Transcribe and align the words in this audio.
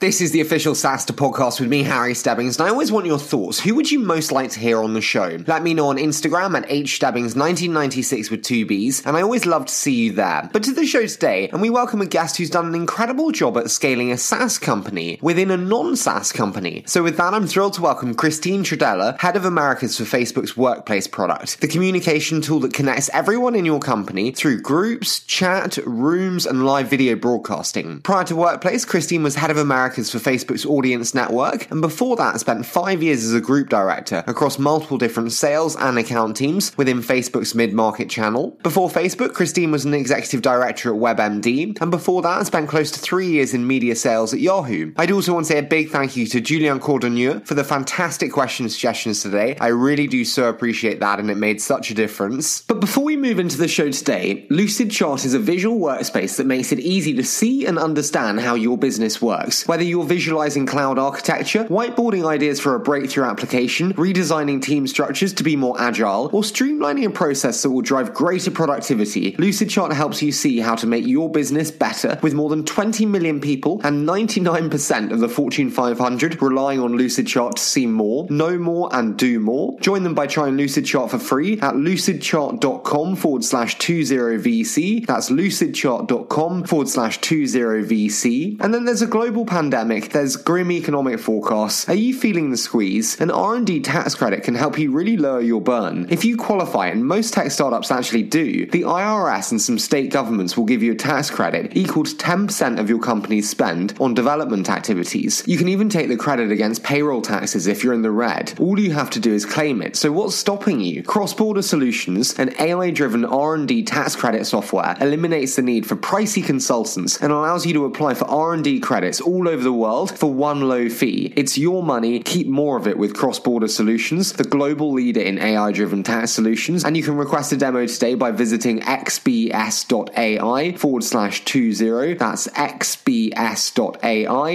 This 0.00 0.20
is 0.20 0.30
the 0.30 0.40
official 0.40 0.74
SaaStr 0.74 1.10
podcast 1.10 1.58
with 1.58 1.68
me, 1.68 1.82
Harry 1.82 2.14
Stebbings, 2.14 2.56
and 2.56 2.68
I 2.68 2.70
always 2.70 2.92
want 2.92 3.06
your 3.06 3.18
thoughts. 3.18 3.58
Who 3.58 3.74
would 3.74 3.90
you 3.90 3.98
most 3.98 4.30
like 4.30 4.50
to 4.50 4.60
hear 4.60 4.80
on 4.80 4.94
the 4.94 5.00
show? 5.00 5.38
Let 5.48 5.64
me 5.64 5.74
know 5.74 5.88
on 5.88 5.96
Instagram 5.96 6.56
at 6.56 6.68
hstebbings1996 6.68 8.30
with 8.30 8.44
two 8.44 8.64
Bs, 8.64 9.04
and 9.04 9.16
I 9.16 9.22
always 9.22 9.44
love 9.44 9.66
to 9.66 9.74
see 9.74 9.94
you 9.94 10.12
there. 10.12 10.48
But 10.52 10.62
to 10.62 10.72
the 10.72 10.86
show 10.86 11.04
today, 11.04 11.48
and 11.48 11.60
we 11.60 11.68
welcome 11.68 12.00
a 12.00 12.06
guest 12.06 12.36
who's 12.36 12.48
done 12.48 12.66
an 12.66 12.76
incredible 12.76 13.32
job 13.32 13.58
at 13.58 13.72
scaling 13.72 14.12
a 14.12 14.18
SaaS 14.18 14.56
company 14.56 15.18
within 15.20 15.50
a 15.50 15.56
non-SaaS 15.56 16.30
company. 16.30 16.84
So 16.86 17.02
with 17.02 17.16
that, 17.16 17.34
I'm 17.34 17.48
thrilled 17.48 17.72
to 17.72 17.82
welcome 17.82 18.14
Christine 18.14 18.62
Trodella, 18.62 19.18
Head 19.18 19.34
of 19.34 19.44
Americas 19.44 19.98
for 19.98 20.04
Facebook's 20.04 20.56
Workplace 20.56 21.08
product, 21.08 21.60
the 21.60 21.66
communication 21.66 22.40
tool 22.40 22.60
that 22.60 22.72
connects 22.72 23.10
everyone 23.12 23.56
in 23.56 23.64
your 23.64 23.80
company 23.80 24.30
through 24.30 24.60
groups, 24.62 25.18
chat, 25.24 25.76
rooms, 25.78 26.46
and 26.46 26.64
live 26.64 26.88
video 26.88 27.16
broadcasting. 27.16 28.00
Prior 28.02 28.22
to 28.22 28.36
Workplace, 28.36 28.84
Christine 28.84 29.24
was 29.24 29.34
Head 29.34 29.50
of 29.50 29.56
Americas 29.56 29.87
Americas 29.88 30.10
for 30.10 30.18
Facebook's 30.18 30.66
audience 30.66 31.14
network, 31.14 31.70
and 31.70 31.80
before 31.80 32.14
that 32.16 32.34
I 32.34 32.36
spent 32.36 32.66
five 32.66 33.02
years 33.02 33.24
as 33.24 33.32
a 33.32 33.40
group 33.40 33.70
director 33.70 34.22
across 34.26 34.58
multiple 34.58 34.98
different 34.98 35.32
sales 35.32 35.76
and 35.76 35.98
account 35.98 36.36
teams 36.36 36.76
within 36.76 36.98
Facebook's 36.98 37.54
mid-market 37.54 38.10
channel. 38.10 38.50
Before 38.62 38.90
Facebook, 38.90 39.32
Christine 39.32 39.70
was 39.70 39.86
an 39.86 39.94
executive 39.94 40.42
director 40.42 40.94
at 40.94 41.00
WebMD, 41.00 41.80
and 41.80 41.90
before 41.90 42.20
that 42.20 42.38
I 42.38 42.42
spent 42.42 42.68
close 42.68 42.90
to 42.90 43.00
three 43.00 43.28
years 43.28 43.54
in 43.54 43.66
media 43.66 43.96
sales 43.96 44.34
at 44.34 44.40
Yahoo. 44.40 44.92
I'd 44.98 45.10
also 45.10 45.32
want 45.32 45.46
to 45.46 45.52
say 45.54 45.58
a 45.58 45.62
big 45.62 45.88
thank 45.88 46.16
you 46.16 46.26
to 46.26 46.40
Julian 46.42 46.80
Codorniou 46.80 47.46
for 47.46 47.54
the 47.54 47.64
fantastic 47.64 48.30
question 48.30 48.68
suggestions 48.68 49.22
today. 49.22 49.56
I 49.58 49.68
really 49.68 50.06
do 50.06 50.22
so 50.26 50.50
appreciate 50.50 51.00
that, 51.00 51.18
and 51.18 51.30
it 51.30 51.38
made 51.38 51.62
such 51.62 51.90
a 51.90 51.94
difference. 51.94 52.60
But 52.60 52.80
before 52.80 53.04
we 53.04 53.16
move 53.16 53.38
into 53.38 53.56
the 53.56 53.68
show 53.68 53.90
today, 53.90 54.46
Lucidchart 54.50 55.24
is 55.24 55.32
a 55.32 55.38
visual 55.38 55.78
workspace 55.78 56.36
that 56.36 56.46
makes 56.46 56.72
it 56.72 56.80
easy 56.80 57.14
to 57.14 57.24
see 57.24 57.64
and 57.64 57.78
understand 57.78 58.40
how 58.40 58.54
your 58.54 58.76
business 58.76 59.22
works, 59.22 59.66
whether 59.66 59.77
you're 59.84 60.04
visualizing 60.04 60.66
cloud 60.66 60.98
architecture, 60.98 61.64
whiteboarding 61.64 62.26
ideas 62.26 62.58
for 62.60 62.74
a 62.74 62.80
breakthrough 62.80 63.24
application, 63.24 63.94
redesigning 63.94 64.60
team 64.60 64.86
structures 64.86 65.32
to 65.34 65.44
be 65.44 65.56
more 65.56 65.80
agile, 65.80 66.30
or 66.32 66.42
streamlining 66.42 67.06
a 67.06 67.10
process 67.10 67.62
that 67.62 67.70
will 67.70 67.80
drive 67.80 68.12
greater 68.12 68.50
productivity, 68.50 69.32
Lucidchart 69.32 69.92
helps 69.92 70.22
you 70.22 70.32
see 70.32 70.58
how 70.58 70.74
to 70.74 70.86
make 70.86 71.06
your 71.06 71.30
business 71.30 71.70
better 71.70 72.18
with 72.22 72.34
more 72.34 72.50
than 72.50 72.64
20 72.64 73.06
million 73.06 73.40
people 73.40 73.80
and 73.84 74.06
99% 74.06 75.12
of 75.12 75.20
the 75.20 75.28
Fortune 75.28 75.70
500 75.70 76.42
relying 76.42 76.80
on 76.80 76.94
Lucidchart 76.94 77.54
to 77.54 77.62
see 77.62 77.86
more, 77.86 78.26
know 78.30 78.58
more, 78.58 78.88
and 78.92 79.16
do 79.16 79.38
more. 79.40 79.78
Join 79.80 80.02
them 80.02 80.14
by 80.14 80.26
trying 80.26 80.56
Lucidchart 80.56 81.10
for 81.10 81.18
free 81.18 81.54
at 81.60 81.74
lucidchart.com 81.74 83.16
forward 83.16 83.44
slash 83.44 83.76
20VC. 83.76 85.06
That's 85.06 85.30
lucidchart.com 85.30 86.64
forward 86.64 86.88
slash 86.88 87.20
20VC. 87.20 88.60
And 88.60 88.74
then 88.74 88.84
there's 88.84 89.02
a 89.02 89.06
global 89.06 89.46
pandemic 89.46 89.67
pandemic, 89.68 90.12
there's 90.12 90.34
grim 90.36 90.72
economic 90.72 91.20
forecasts. 91.20 91.86
Are 91.90 91.94
you 91.94 92.14
feeling 92.14 92.50
the 92.50 92.56
squeeze? 92.56 93.20
An 93.20 93.30
R&D 93.30 93.80
tax 93.80 94.14
credit 94.14 94.42
can 94.42 94.54
help 94.54 94.78
you 94.78 94.90
really 94.90 95.18
lower 95.18 95.42
your 95.42 95.60
burn. 95.60 96.06
If 96.08 96.24
you 96.24 96.38
qualify, 96.38 96.86
and 96.86 97.04
most 97.04 97.34
tech 97.34 97.50
startups 97.50 97.90
actually 97.90 98.22
do, 98.22 98.64
the 98.64 98.84
IRS 98.84 99.50
and 99.50 99.60
some 99.60 99.78
state 99.78 100.10
governments 100.10 100.56
will 100.56 100.64
give 100.64 100.82
you 100.82 100.92
a 100.92 100.94
tax 100.94 101.28
credit 101.28 101.76
equal 101.76 102.04
to 102.04 102.14
10% 102.14 102.80
of 102.80 102.88
your 102.88 102.98
company's 102.98 103.50
spend 103.50 103.92
on 104.00 104.14
development 104.14 104.70
activities. 104.70 105.42
You 105.46 105.58
can 105.58 105.68
even 105.68 105.90
take 105.90 106.08
the 106.08 106.16
credit 106.16 106.50
against 106.50 106.82
payroll 106.82 107.20
taxes 107.20 107.66
if 107.66 107.84
you're 107.84 107.92
in 107.92 108.00
the 108.00 108.10
red. 108.10 108.54
All 108.58 108.80
you 108.80 108.92
have 108.92 109.10
to 109.10 109.20
do 109.20 109.34
is 109.34 109.44
claim 109.44 109.82
it. 109.82 109.96
So 109.96 110.10
what's 110.12 110.34
stopping 110.34 110.80
you? 110.80 111.02
Cross-border 111.02 111.60
solutions, 111.60 112.34
and 112.38 112.58
AI-driven 112.58 113.26
R&D 113.26 113.82
tax 113.82 114.16
credit 114.16 114.46
software 114.46 114.96
eliminates 114.98 115.56
the 115.56 115.62
need 115.62 115.86
for 115.86 115.94
pricey 115.94 116.42
consultants 116.42 117.20
and 117.20 117.32
allows 117.32 117.66
you 117.66 117.74
to 117.74 117.84
apply 117.84 118.14
for 118.14 118.24
R&D 118.24 118.80
credits 118.80 119.20
all 119.20 119.46
over 119.46 119.57
the 119.62 119.72
world 119.72 120.16
for 120.18 120.32
one 120.32 120.68
low 120.68 120.88
fee. 120.88 121.32
It's 121.36 121.58
your 121.58 121.82
money. 121.82 122.20
Keep 122.20 122.46
more 122.46 122.76
of 122.76 122.86
it 122.86 122.98
with 122.98 123.14
Cross 123.14 123.40
Border 123.40 123.68
Solutions, 123.68 124.32
the 124.34 124.44
global 124.44 124.92
leader 124.92 125.20
in 125.20 125.38
AI 125.38 125.72
driven 125.72 126.02
tax 126.02 126.32
solutions. 126.32 126.84
And 126.84 126.96
you 126.96 127.02
can 127.02 127.16
request 127.16 127.52
a 127.52 127.56
demo 127.56 127.86
today 127.86 128.14
by 128.14 128.30
visiting 128.30 128.80
xbs.ai 128.80 130.72
forward 130.72 131.04
slash 131.04 131.44
20. 131.44 132.14
That's 132.14 132.48
xbs.ai 132.48 133.42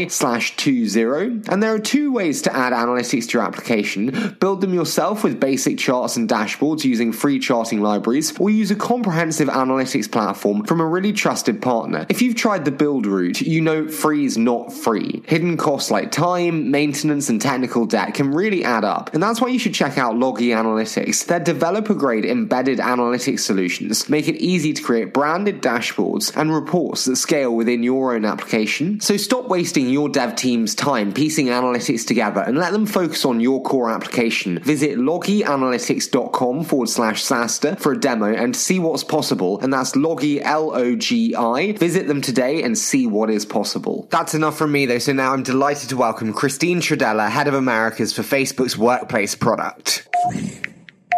slash 0.08 0.56
20. 0.58 1.03
And 1.50 1.63
there 1.63 1.74
are 1.74 1.80
two 1.80 2.12
ways 2.12 2.42
to 2.44 2.56
add 2.56 2.74
analytics 2.74 3.30
to 3.30 3.38
your 3.38 3.44
application 3.44 4.34
build 4.40 4.62
them 4.62 4.74
yourself 4.74 5.24
with 5.24 5.40
basic 5.40 5.78
charts 5.78 6.18
and 6.18 6.28
dashboards 6.30 6.84
using 6.84 7.12
free 7.12 7.40
charting 7.40 7.81
libraries, 7.81 8.38
or 8.40 8.50
use 8.50 8.72
a 8.72 8.75
comprehensive 8.75 9.47
analytics 9.47 10.12
platform 10.12 10.63
from 10.66 10.81
a 10.81 10.86
really 10.86 11.13
trusted 11.13 11.62
partner. 11.62 12.06
If 12.09 12.22
you've 12.22 12.36
tried 12.36 12.66
the 12.66 12.72
build 12.72 13.06
route, 13.06 13.42
you 13.42 13.62
know 13.62 13.88
free 13.88 14.25
is 14.25 14.38
not 14.38 14.72
free. 14.74 14.93
Hidden 15.00 15.58
costs 15.58 15.90
like 15.90 16.12
time, 16.12 16.72
maintenance, 16.72 17.30
and 17.30 17.42
technical 17.42 17.86
debt 17.86 18.14
can 18.14 18.31
really 18.31 18.64
add 18.64 18.84
up, 18.84 19.14
and 19.14 19.24
that's 19.24 19.42
why 19.42 19.48
you 19.48 19.59
should 19.59 19.74
check 19.74 19.98
out 19.98 20.18
Logi 20.18 20.50
Analytics. 20.50 21.26
Their 21.26 21.40
developer 21.40 21.94
grade 21.94 22.26
embedded 22.26 22.80
analytics 22.80 23.40
solutions 23.40 24.09
make 24.09 24.28
it 24.28 24.36
easy 24.36 24.74
to 24.74 24.81
create 24.81 25.14
branded 25.14 25.62
dashboards 25.62 26.36
and 26.36 26.54
reports 26.54 27.06
that 27.06 27.16
scale 27.16 27.56
within 27.56 27.84
your 27.84 28.14
own 28.14 28.26
application. 28.26 29.00
So 29.00 29.18
stop 29.18 29.48
wasting 29.48 29.90
your 29.90 30.09
dev 30.09 30.36
team's 30.36 30.76
time 30.76 31.14
piecing 31.14 31.48
analytics 31.48 32.06
together 32.06 32.42
and 32.42 32.58
let 32.58 32.72
them 32.72 32.86
focus 32.86 33.25
on 33.25 33.40
your 33.40 33.62
core 33.64 33.90
application. 33.90 34.60
Visit 34.60 34.98
logianalytics.com 34.98 36.64
forward 36.64 36.90
slash 36.90 37.24
SaaStr 37.24 37.80
for 37.80 37.94
a 37.94 38.00
demo 38.00 38.34
and 38.34 38.56
see 38.56 38.80
what's 38.80 39.04
possible, 39.04 39.60
and 39.62 39.74
that's 39.74 39.96
Logi 39.96 40.42
L 40.42 40.75
O 40.75 40.96
G 40.96 41.36
I. 41.36 41.74
Visit 41.74 42.08
them 42.08 42.22
today 42.22 42.64
and 42.64 42.78
see 42.78 43.08
what 43.08 43.30
is 43.30 43.46
possible. 43.46 44.08
That's 44.10 44.34
enough 44.34 44.58
from 44.58 44.72
me, 44.72 44.83
so 45.00 45.14
now 45.14 45.32
I'm 45.32 45.44
delighted 45.44 45.90
to 45.90 45.98
welcome 45.98 46.34
Christine 46.34 46.82
Trodella, 46.82 47.30
Head 47.30 47.48
of 47.48 47.54
Americas 47.54 48.12
for 48.12 48.22
Facebook's 48.22 48.78
Workplace 48.78 49.34
product. 49.34 50.08
Three, 50.30 50.60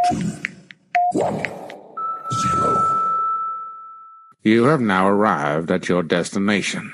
two, 0.10 0.34
one, 1.14 1.44
zero. 1.44 2.96
You 4.44 4.66
have 4.66 4.82
now 4.82 5.08
arrived 5.08 5.72
at 5.72 5.90
your 5.90 6.04
destination. 6.04 6.94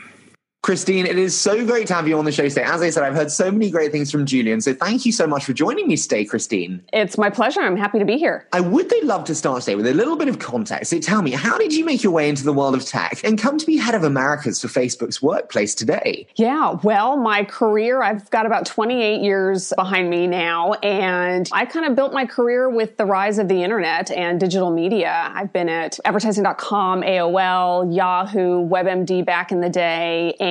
Christine, 0.64 1.08
it 1.08 1.18
is 1.18 1.36
so 1.36 1.66
great 1.66 1.88
to 1.88 1.96
have 1.96 2.08
you 2.08 2.20
on 2.20 2.24
the 2.24 2.32
show 2.32 2.48
today. 2.48 2.62
As 2.62 2.84
I 2.84 2.92
said, 2.92 3.02
I've 3.02 3.16
heard 3.16 3.32
so 3.32 3.52
many 3.52 3.72
great 3.72 3.92
things 3.92 4.12
from 4.12 4.28
Julian. 4.28 4.62
So 4.62 4.76
thank 4.76 5.08
you 5.08 5.12
so 5.12 5.26
much 5.26 5.44
for 5.46 5.54
joining 5.54 5.88
me 5.88 5.98
today, 5.98 6.24
Christine. 6.24 6.84
It's 6.94 7.18
my 7.18 7.32
pleasure. 7.32 7.62
I'm 7.62 7.76
happy 7.76 7.98
to 7.98 8.06
be 8.06 8.20
here. 8.20 8.48
I 8.54 8.62
would 8.62 8.88
they 8.88 9.02
love 9.02 9.24
to 9.24 9.34
start 9.34 9.64
today 9.64 9.74
with 9.74 9.88
a 9.88 9.94
little 9.96 10.16
bit 10.18 10.28
of 10.28 10.38
context. 10.38 10.92
So 10.92 11.00
tell 11.00 11.24
me, 11.24 11.32
how 11.32 11.58
did 11.58 11.74
you 11.74 11.84
make 11.84 12.04
your 12.04 12.14
way 12.14 12.30
into 12.30 12.44
the 12.44 12.54
world 12.54 12.76
of 12.76 12.86
tech 12.86 13.24
and 13.24 13.40
come 13.40 13.58
to 13.58 13.66
be 13.66 13.78
head 13.78 13.96
of 13.96 14.04
Americas 14.04 14.62
for 14.62 14.68
Facebook's 14.68 15.20
workplace 15.20 15.74
today? 15.74 16.28
Yeah, 16.36 16.78
well, 16.84 17.18
my 17.18 17.44
career, 17.44 18.04
I've 18.04 18.30
got 18.30 18.46
about 18.46 18.68
28 18.68 19.20
years 19.20 19.74
behind 19.76 20.12
me 20.12 20.28
now. 20.28 20.74
And 20.84 21.50
I 21.52 21.66
kind 21.66 21.88
of 21.88 21.96
built 21.96 22.14
my 22.14 22.28
career 22.28 22.70
with 22.70 22.98
the 22.98 23.06
rise 23.06 23.40
of 23.40 23.48
the 23.48 23.64
internet 23.64 24.12
and 24.12 24.40
digital 24.40 24.70
media. 24.70 25.32
I've 25.34 25.52
been 25.52 25.70
at 25.70 25.98
advertising.com, 26.06 27.02
AOL, 27.02 27.96
Yahoo, 27.96 28.70
WebMD 28.70 29.26
back 29.26 29.52
in 29.52 29.62
the 29.62 29.70
day. 29.70 30.36
And 30.40 30.51